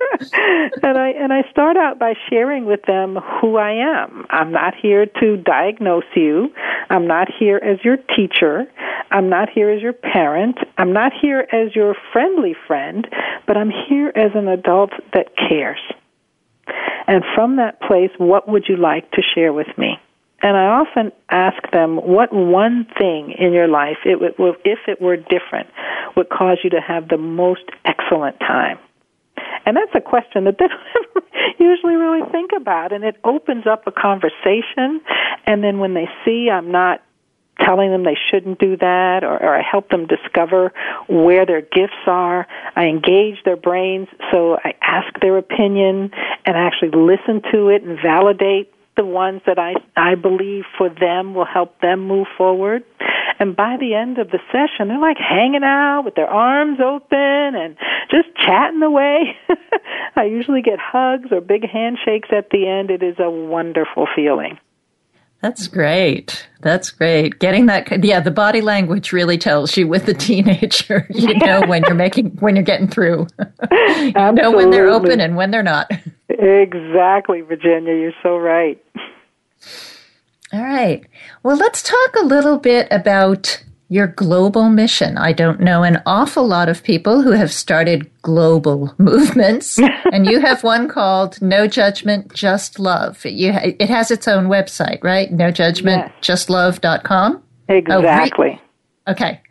[0.83, 4.25] and I and I start out by sharing with them who I am.
[4.29, 6.49] I'm not here to diagnose you.
[6.89, 8.65] I'm not here as your teacher.
[9.11, 10.57] I'm not here as your parent.
[10.77, 13.07] I'm not here as your friendly friend,
[13.47, 15.79] but I'm here as an adult that cares.
[17.07, 19.99] And from that place, what would you like to share with me?
[20.41, 25.01] And I often ask them, what one thing in your life, it would, if it
[25.01, 25.69] were different,
[26.15, 28.77] would cause you to have the most excellent time?
[29.65, 30.67] And that's a question that they
[31.13, 32.93] don't usually really think about.
[32.93, 35.01] And it opens up a conversation.
[35.45, 37.01] And then when they see I'm not
[37.59, 40.73] telling them they shouldn't do that or, or I help them discover
[41.07, 42.47] where their gifts are.
[42.75, 46.11] I engage their brains so I ask their opinion
[46.45, 51.33] and actually listen to it and validate the ones that I, I believe for them
[51.33, 52.83] will help them move forward.
[53.39, 57.17] And by the end of the session, they're like hanging out with their arms open
[57.55, 57.75] and
[58.09, 59.35] just chatting away.
[60.15, 62.91] I usually get hugs or big handshakes at the end.
[62.91, 64.57] It is a wonderful feeling.
[65.41, 66.47] That's great.
[66.61, 67.37] That's great.
[67.39, 71.05] Getting that, yeah, the body language really tells you with the teenager.
[71.09, 73.27] You know when you're making, when you're getting through.
[73.71, 75.91] you know when they're open and when they're not.
[76.29, 77.93] Exactly, Virginia.
[77.93, 78.83] You're so right.
[80.53, 81.05] All right.
[81.43, 85.17] Well, let's talk a little bit about your global mission.
[85.17, 89.79] I don't know an awful lot of people who have started global movements,
[90.11, 93.23] and you have one called No Judgment, Just Love.
[93.25, 95.31] You, it has its own website, right?
[95.31, 97.43] No Judgment, Just Love.com?
[97.67, 98.59] Exactly.
[99.07, 99.41] Oh, okay.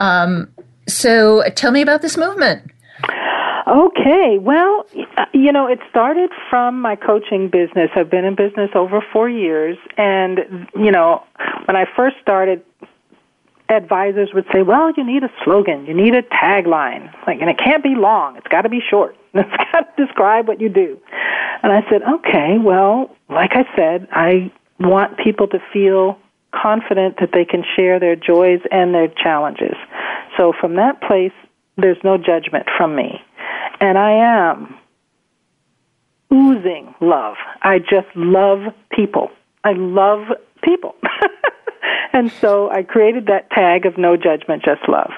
[0.00, 0.48] Um,
[0.88, 2.70] so tell me about this movement.
[3.68, 4.86] Okay, well,
[5.34, 7.90] you know, it started from my coaching business.
[7.96, 11.24] I've been in business over four years, and, you know,
[11.64, 12.62] when I first started,
[13.68, 17.58] advisors would say, well, you need a slogan, you need a tagline, like, and it
[17.58, 20.98] can't be long, it's got to be short, it's got to describe what you do.
[21.62, 26.18] And I said, okay, well, like I said, I want people to feel
[26.54, 29.74] confident that they can share their joys and their challenges.
[30.36, 31.32] So from that place,
[31.76, 33.20] there's no judgment from me.
[33.80, 34.76] And I am
[36.32, 37.36] oozing love.
[37.62, 39.30] I just love people.
[39.64, 40.28] I love
[40.62, 40.94] people.
[42.16, 45.10] and so I created that tag of no judgment, just love.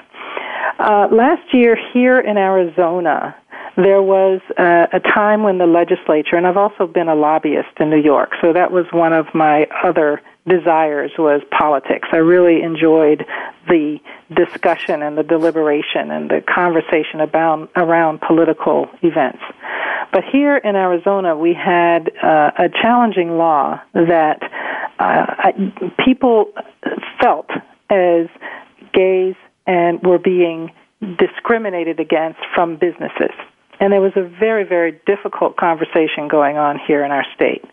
[0.79, 3.35] Uh, last year here in Arizona,
[3.77, 7.89] there was uh, a time when the legislature, and I've also been a lobbyist in
[7.89, 12.09] New York, so that was one of my other desires was politics.
[12.11, 13.25] I really enjoyed
[13.67, 13.99] the
[14.35, 19.41] discussion and the deliberation and the conversation about around political events.
[20.11, 24.39] But here in Arizona, we had uh, a challenging law that
[24.99, 25.51] uh,
[26.03, 26.51] people
[27.21, 27.49] felt
[27.89, 28.27] as
[28.93, 29.35] gays
[29.67, 30.71] and were being
[31.17, 33.35] discriminated against from businesses.
[33.79, 37.63] And there was a very, very difficult conversation going on here in our state.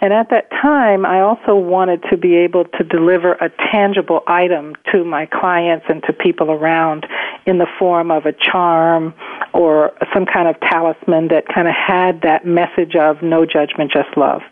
[0.00, 4.74] And at that time, I also wanted to be able to deliver a tangible item
[4.92, 7.06] to my clients and to people around
[7.46, 9.14] in the form of a charm
[9.54, 14.16] or some kind of talisman that kind of had that message of no judgment, just
[14.16, 14.42] love.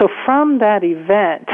[0.00, 1.48] So from that event,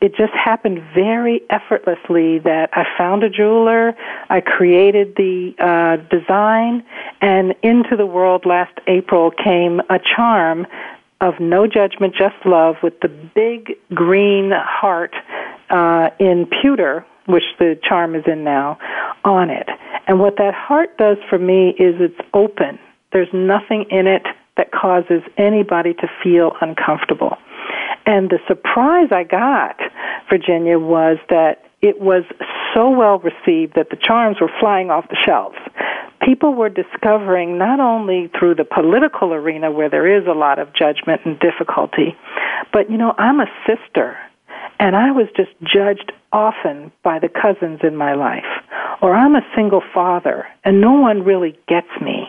[0.00, 3.94] it just happened very effortlessly that I found a jeweler,
[4.28, 6.84] I created the uh, design,
[7.20, 10.66] and into the world last April came a charm
[11.20, 15.14] of no judgment, just love, with the big green heart
[15.70, 18.78] uh, in pewter, which the charm is in now,
[19.24, 19.68] on it.
[20.06, 22.78] And what that heart does for me is it's open.
[23.12, 24.26] There's nothing in it
[24.56, 27.38] that causes anybody to feel uncomfortable.
[28.06, 29.76] And the surprise I got,
[30.30, 32.22] Virginia, was that it was
[32.74, 35.56] so well received that the charms were flying off the shelves.
[36.22, 40.72] People were discovering not only through the political arena where there is a lot of
[40.72, 42.16] judgment and difficulty,
[42.72, 44.16] but you know, I'm a sister
[44.78, 48.44] and I was just judged often by the cousins in my life.
[49.02, 52.24] Or I'm a single father and no one really gets me.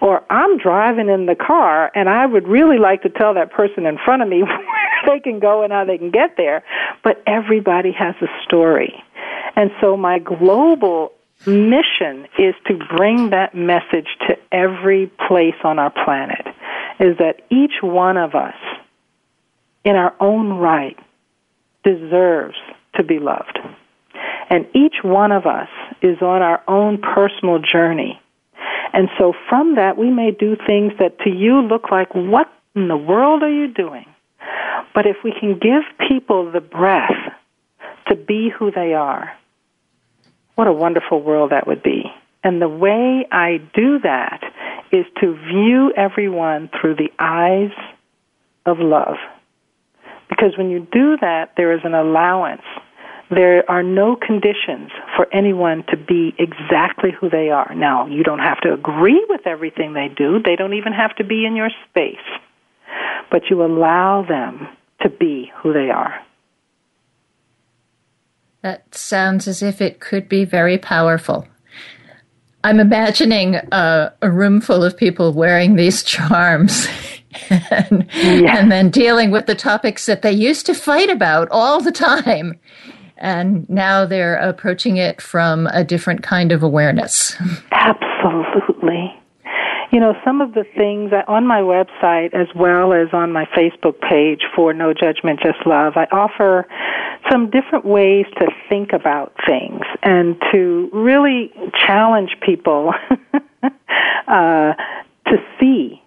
[0.00, 3.86] Or I'm driving in the car and I would really like to tell that person
[3.86, 4.42] in front of me
[5.06, 6.62] they can go and how they can get there.
[7.02, 8.94] But everybody has a story.
[9.56, 11.12] And so my global
[11.46, 16.46] mission is to bring that message to every place on our planet
[16.98, 18.54] is that each one of us
[19.84, 20.98] in our own right
[21.82, 22.56] deserves
[22.96, 23.58] to be loved.
[24.50, 25.68] And each one of us
[26.02, 28.20] is on our own personal journey.
[28.92, 32.88] And so from that, we may do things that to you look like, what in
[32.88, 34.06] the world are you doing?
[34.94, 37.10] But if we can give people the breath
[38.08, 39.32] to be who they are,
[40.54, 42.04] what a wonderful world that would be.
[42.42, 44.40] And the way I do that
[44.92, 47.70] is to view everyone through the eyes
[48.66, 49.16] of love.
[50.28, 52.62] Because when you do that, there is an allowance.
[53.30, 57.72] There are no conditions for anyone to be exactly who they are.
[57.74, 60.40] Now, you don't have to agree with everything they do.
[60.42, 62.16] They don't even have to be in your space.
[63.30, 64.68] But you allow them
[65.02, 66.20] to be who they are.
[68.62, 71.46] That sounds as if it could be very powerful.
[72.62, 76.86] I'm imagining a, a room full of people wearing these charms
[77.48, 78.58] and, yeah.
[78.58, 82.58] and then dealing with the topics that they used to fight about all the time.
[83.16, 87.36] And now they're approaching it from a different kind of awareness.
[87.72, 89.19] Absolutely.
[89.92, 94.00] You know, some of the things on my website as well as on my Facebook
[94.00, 96.68] page for No Judgment, Just Love, I offer
[97.30, 101.52] some different ways to think about things and to really
[101.86, 102.92] challenge people
[104.28, 104.72] uh,
[105.26, 106.00] to see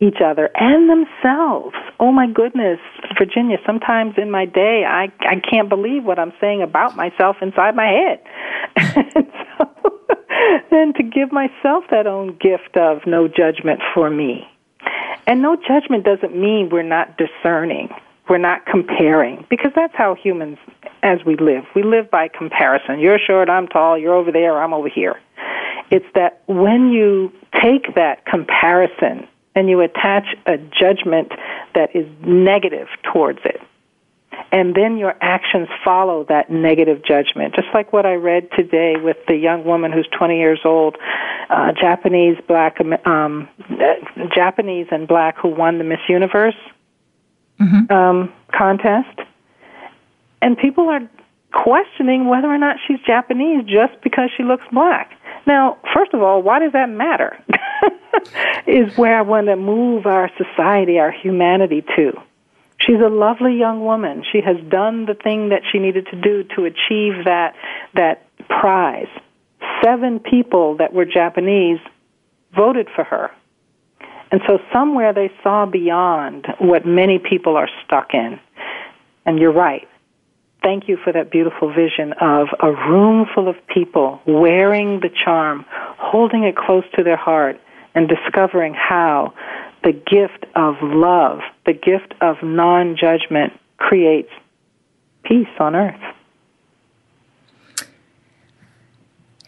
[0.00, 1.74] each other and themselves.
[1.98, 2.78] Oh my goodness,
[3.18, 7.74] Virginia, sometimes in my day I I can't believe what I'm saying about myself inside
[7.74, 8.20] my head.
[9.58, 10.00] so
[10.70, 14.48] and to give myself that own gift of no judgment for me.
[15.26, 17.88] And no judgment doesn't mean we're not discerning.
[18.28, 20.58] We're not comparing because that's how humans
[21.02, 21.64] as we live.
[21.74, 22.98] We live by comparison.
[22.98, 25.20] You're short, I'm tall, you're over there, I'm over here.
[25.90, 27.32] It's that when you
[27.62, 31.32] take that comparison and you attach a judgment
[31.74, 33.60] that is negative towards it.
[34.52, 37.54] And then your actions follow that negative judgment.
[37.54, 40.96] Just like what I read today with the young woman who's 20 years old,
[41.50, 46.56] uh, Japanese black, um, uh, Japanese and black who won the Miss Universe
[47.60, 47.92] mm-hmm.
[47.92, 49.18] um, contest.
[50.40, 51.08] And people are
[51.52, 55.12] questioning whether or not she's Japanese just because she looks black.
[55.46, 57.38] Now, first of all, why does that matter?
[58.66, 62.12] is where I want to move our society, our humanity to.
[62.80, 64.24] She's a lovely young woman.
[64.30, 67.54] She has done the thing that she needed to do to achieve that
[67.94, 69.08] that prize.
[69.82, 71.78] Seven people that were Japanese
[72.54, 73.30] voted for her.
[74.30, 78.40] And so somewhere they saw beyond what many people are stuck in.
[79.24, 79.88] And you're right.
[80.62, 85.66] Thank you for that beautiful vision of a room full of people wearing the charm,
[85.68, 87.60] holding it close to their heart,
[87.94, 89.34] and discovering how
[89.84, 94.30] the gift of love, the gift of non judgment, creates
[95.24, 96.00] peace on earth.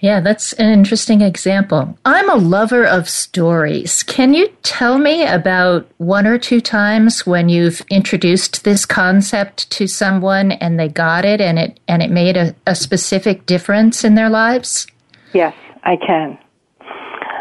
[0.00, 1.98] Yeah, that's an interesting example.
[2.04, 4.02] I'm a lover of stories.
[4.02, 9.86] Can you tell me about one or two times when you've introduced this concept to
[9.86, 14.16] someone and they got it and it and it made a, a specific difference in
[14.16, 14.86] their lives?
[15.32, 16.38] Yes, I can.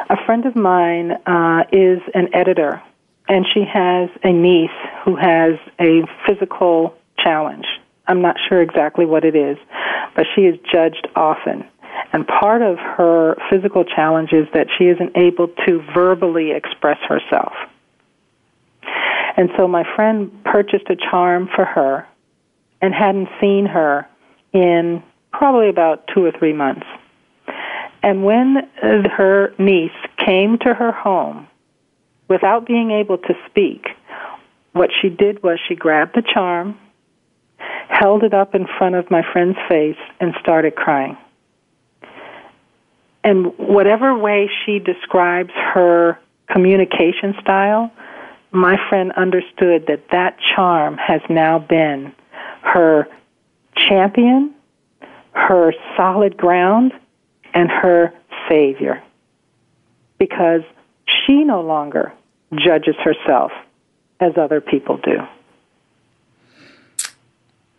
[0.07, 2.81] A friend of mine uh, is an editor,
[3.27, 4.69] and she has a niece
[5.03, 7.65] who has a physical challenge.
[8.07, 9.57] I'm not sure exactly what it is,
[10.15, 11.65] but she is judged often.
[12.13, 17.53] And part of her physical challenge is that she isn't able to verbally express herself.
[19.37, 22.07] And so my friend purchased a charm for her
[22.79, 24.07] and hadn't seen her
[24.53, 25.01] in
[25.33, 26.85] probably about two or three months.
[28.05, 29.89] And when uh, her niece
[30.23, 31.47] came to her home
[32.29, 33.87] without being able to speak,
[34.73, 36.77] what she did was she grabbed the charm,
[37.89, 41.17] held it up in front of my friend's face, and started crying.
[43.23, 47.91] And whatever way she describes her communication style,
[48.51, 52.13] my friend understood that that charm has now been
[52.61, 53.07] her
[53.75, 54.53] champion,
[55.31, 56.93] her solid ground
[57.55, 58.13] and her
[58.47, 59.01] savior
[60.19, 60.61] because
[61.07, 62.13] she no longer
[62.53, 63.51] judges herself
[64.19, 65.17] as other people do.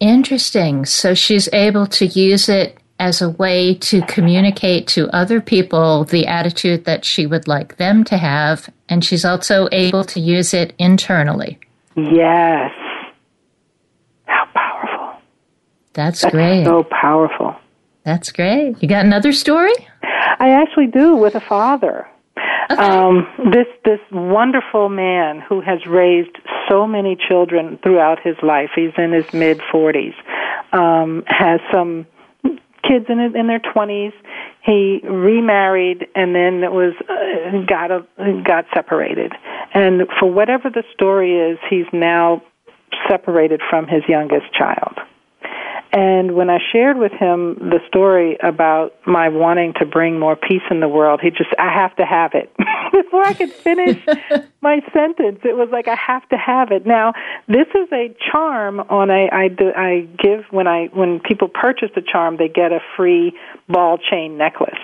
[0.00, 0.84] Interesting.
[0.84, 6.26] So she's able to use it as a way to communicate to other people the
[6.26, 10.74] attitude that she would like them to have, and she's also able to use it
[10.78, 11.58] internally.
[11.94, 12.72] Yes.
[14.24, 15.20] How powerful.
[15.92, 16.64] That's, That's great.
[16.64, 17.56] So powerful.
[18.06, 18.80] That's great.
[18.80, 19.74] You got another story?
[20.38, 22.06] I actually do with a father.
[22.70, 22.80] Okay.
[22.80, 26.36] Um, this this wonderful man who has raised
[26.68, 28.70] so many children throughout his life.
[28.76, 30.14] He's in his mid forties.
[30.72, 32.06] Um, has some
[32.88, 34.12] kids in in their twenties.
[34.64, 38.06] He remarried and then it was uh, got a,
[38.44, 39.32] got separated.
[39.74, 42.42] And for whatever the story is, he's now
[43.08, 44.96] separated from his youngest child.
[45.92, 50.62] And when I shared with him the story about my wanting to bring more peace
[50.70, 52.52] in the world, he just, I have to have it.
[52.92, 54.04] Before I could finish
[54.60, 56.86] my sentence, it was like, I have to have it.
[56.86, 57.12] Now,
[57.48, 61.90] this is a charm on a, I, do, I give when I, when people purchase
[61.94, 63.32] the charm, they get a free
[63.68, 64.78] ball chain necklace.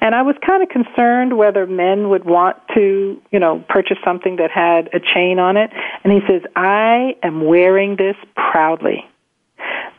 [0.00, 4.36] And I was kind of concerned whether men would want to, you know, purchase something
[4.36, 5.70] that had a chain on it.
[6.04, 9.04] And he says, I am wearing this proudly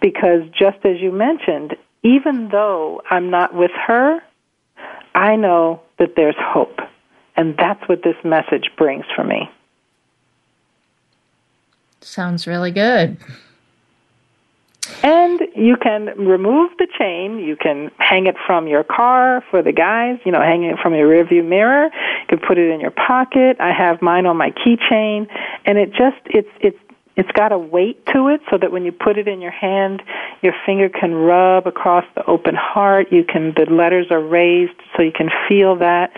[0.01, 4.20] because just as you mentioned, even though I'm not with her,
[5.16, 6.80] I know that there's hope.
[7.36, 9.49] And that's what this message brings for me.
[12.01, 13.18] Sounds really good.
[15.01, 17.39] And you can remove the chain.
[17.39, 20.93] You can hang it from your car for the guys, you know, hanging it from
[20.93, 21.86] your rearview mirror.
[21.86, 23.57] You can put it in your pocket.
[23.59, 25.28] I have mine on my keychain.
[25.66, 26.78] And it just, it's, it's
[27.16, 30.01] it's got a weight to it so that when you put it in your hand,
[30.41, 33.11] your finger can rub across the open heart.
[33.11, 36.11] You can, the letters are raised so you can feel that.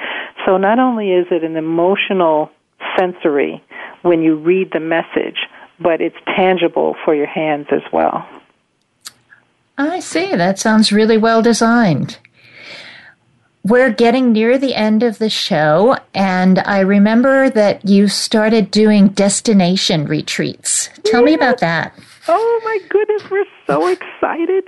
[0.46, 2.50] So not only is it an emotional
[2.98, 3.64] sensory
[4.04, 5.38] when you read the message,
[5.80, 8.26] but it's tangible for your hands as well.
[9.78, 10.34] I see.
[10.36, 12.20] That sounds really well designed.
[13.66, 19.08] We're getting near the end of the show, and I remember that you started doing
[19.08, 20.92] destination retreats.
[21.04, 21.26] Tell yes.
[21.26, 21.98] me about that.
[22.28, 24.64] Oh my goodness, we're so excited.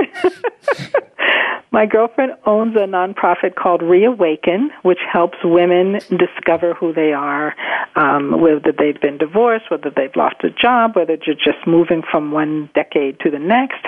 [1.71, 7.55] my girlfriend owns a nonprofit called Reawaken, which helps women discover who they are,
[7.95, 12.31] um, whether they've been divorced, whether they've lost a job, whether they're just moving from
[12.31, 13.83] one decade to the next.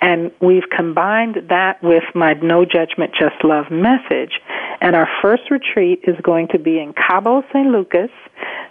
[0.00, 4.40] And we've combined that with my No Judgment, Just Love message.
[4.80, 8.10] And our first retreat is going to be in Cabo San Lucas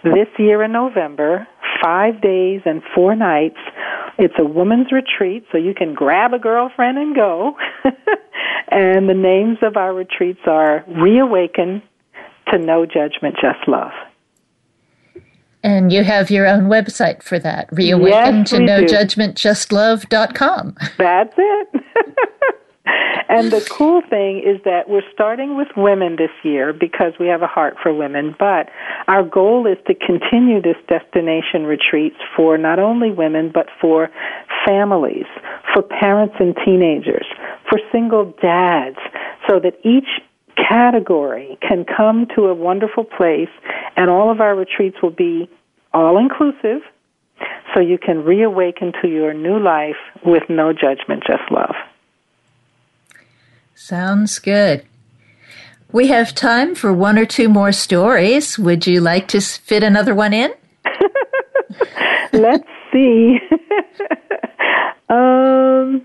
[0.04, 1.48] this year in November,
[1.82, 3.58] five days and four nights.
[4.18, 7.56] It's a woman's retreat, so you can grab a girlfriend and go.
[8.68, 11.82] and the names of our retreats are Reawaken
[12.50, 13.92] to No Judgment, Just Love.
[15.64, 20.76] And you have your own website for that, reawaken yes, to no judgment just love.com.
[20.98, 21.68] That's it.
[22.84, 27.42] and the cool thing is that we're starting with women this year because we have
[27.42, 28.68] a heart for women, but
[29.08, 34.10] our goal is to continue this destination retreats for not only women, but for
[34.66, 35.26] families,
[35.72, 37.26] for parents and teenagers,
[37.68, 38.98] for single dads,
[39.48, 40.20] so that each
[40.56, 43.50] category can come to a wonderful place,
[43.96, 45.48] and all of our retreats will be
[45.94, 46.82] all inclusive,
[47.74, 51.74] so you can reawaken to your new life with no judgment, just love.
[53.84, 54.84] Sounds good.
[55.90, 58.56] We have time for one or two more stories.
[58.56, 60.54] Would you like to fit another one in?
[62.32, 63.38] Let's see.
[65.08, 66.00] um,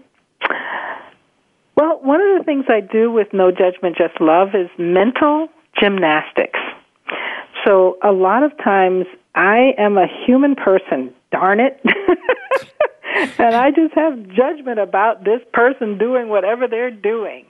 [1.75, 5.47] well, one of the things I do with No Judgment, Just Love is mental
[5.79, 6.59] gymnastics.
[7.63, 9.05] So a lot of times
[9.35, 11.79] I am a human person, darn it.
[13.37, 17.45] and I just have judgment about this person doing whatever they're doing.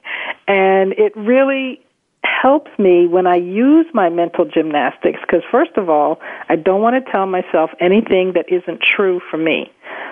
[0.48, 1.82] And it really
[2.24, 6.20] helps me when I use my mental gymnastics because, first of all,
[6.50, 9.72] I don't want to tell myself anything that isn't true for me.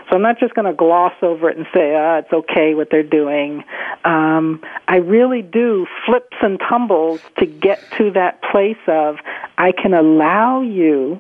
[0.09, 2.89] So I'm not just going to gloss over it and say, ah, it's okay what
[2.91, 3.63] they're doing.
[4.03, 9.17] Um, I really do flips and tumbles to get to that place of
[9.57, 11.19] I can allow you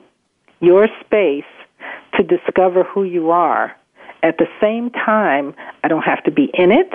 [0.59, 1.43] your space
[2.15, 3.75] to discover who you are.
[4.23, 5.53] At the same time,
[5.83, 6.91] I don't have to be in it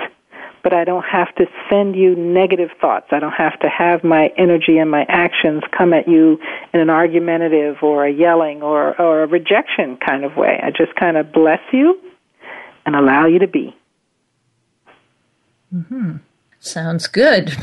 [0.63, 3.07] but I don't have to send you negative thoughts.
[3.11, 6.39] I don't have to have my energy and my actions come at you
[6.73, 10.59] in an argumentative or a yelling or, or a rejection kind of way.
[10.61, 11.99] I just kind of bless you
[12.85, 13.75] and allow you to be.
[15.71, 16.17] hmm
[16.59, 17.55] Sounds good.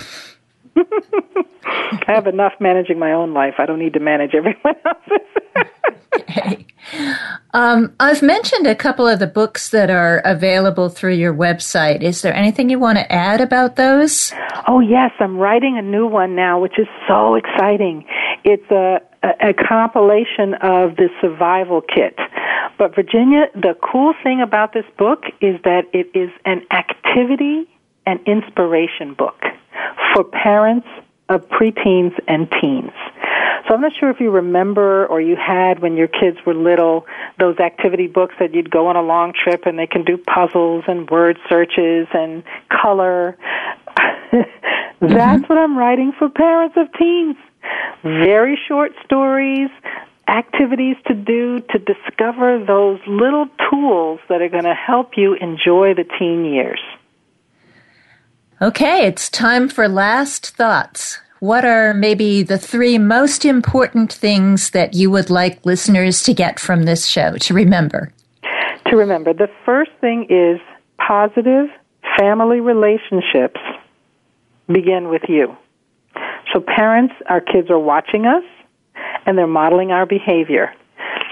[0.76, 3.54] I have enough managing my own life.
[3.58, 5.26] I don't need to manage everyone else's.
[6.20, 6.66] okay.
[7.54, 12.02] Um, I've mentioned a couple of the books that are available through your website.
[12.02, 14.32] Is there anything you want to add about those?
[14.66, 15.10] Oh, yes.
[15.20, 18.06] I'm writing a new one now, which is so exciting.
[18.44, 22.18] It's a, a, a compilation of the survival kit.
[22.78, 27.68] But, Virginia, the cool thing about this book is that it is an activity
[28.06, 29.40] and inspiration book
[30.14, 30.86] for parents
[31.28, 32.92] of preteens and teens.
[33.66, 37.06] So I'm not sure if you remember or you had when your kids were little
[37.38, 40.84] those activity books that you'd go on a long trip and they can do puzzles
[40.88, 43.36] and word searches and color.
[44.32, 45.42] That's mm-hmm.
[45.42, 47.36] what I'm writing for parents of teens.
[48.02, 49.68] Very short stories,
[50.26, 55.94] activities to do to discover those little tools that are going to help you enjoy
[55.94, 56.80] the teen years.
[58.60, 61.20] Okay, it's time for last thoughts.
[61.38, 66.58] What are maybe the three most important things that you would like listeners to get
[66.58, 68.12] from this show to remember?
[68.88, 70.58] To remember, the first thing is
[70.98, 71.68] positive
[72.18, 73.60] family relationships
[74.66, 75.56] begin with you.
[76.52, 78.42] So, parents, our kids are watching us
[79.24, 80.74] and they're modeling our behavior.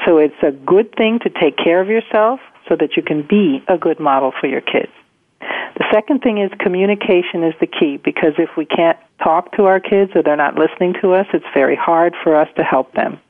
[0.07, 3.65] So, it's a good thing to take care of yourself so that you can be
[3.67, 4.93] a good model for your kids.
[5.77, 9.79] The second thing is communication is the key because if we can't talk to our
[9.79, 13.21] kids or they're not listening to us, it's very hard for us to help them.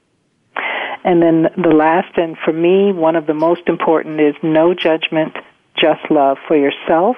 [1.05, 5.35] And then the last, and for me, one of the most important is no judgment,
[5.77, 7.17] just love for yourself,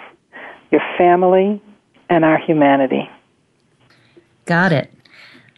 [0.70, 1.62] your family,
[2.08, 3.08] and our humanity.
[4.46, 4.90] Got it.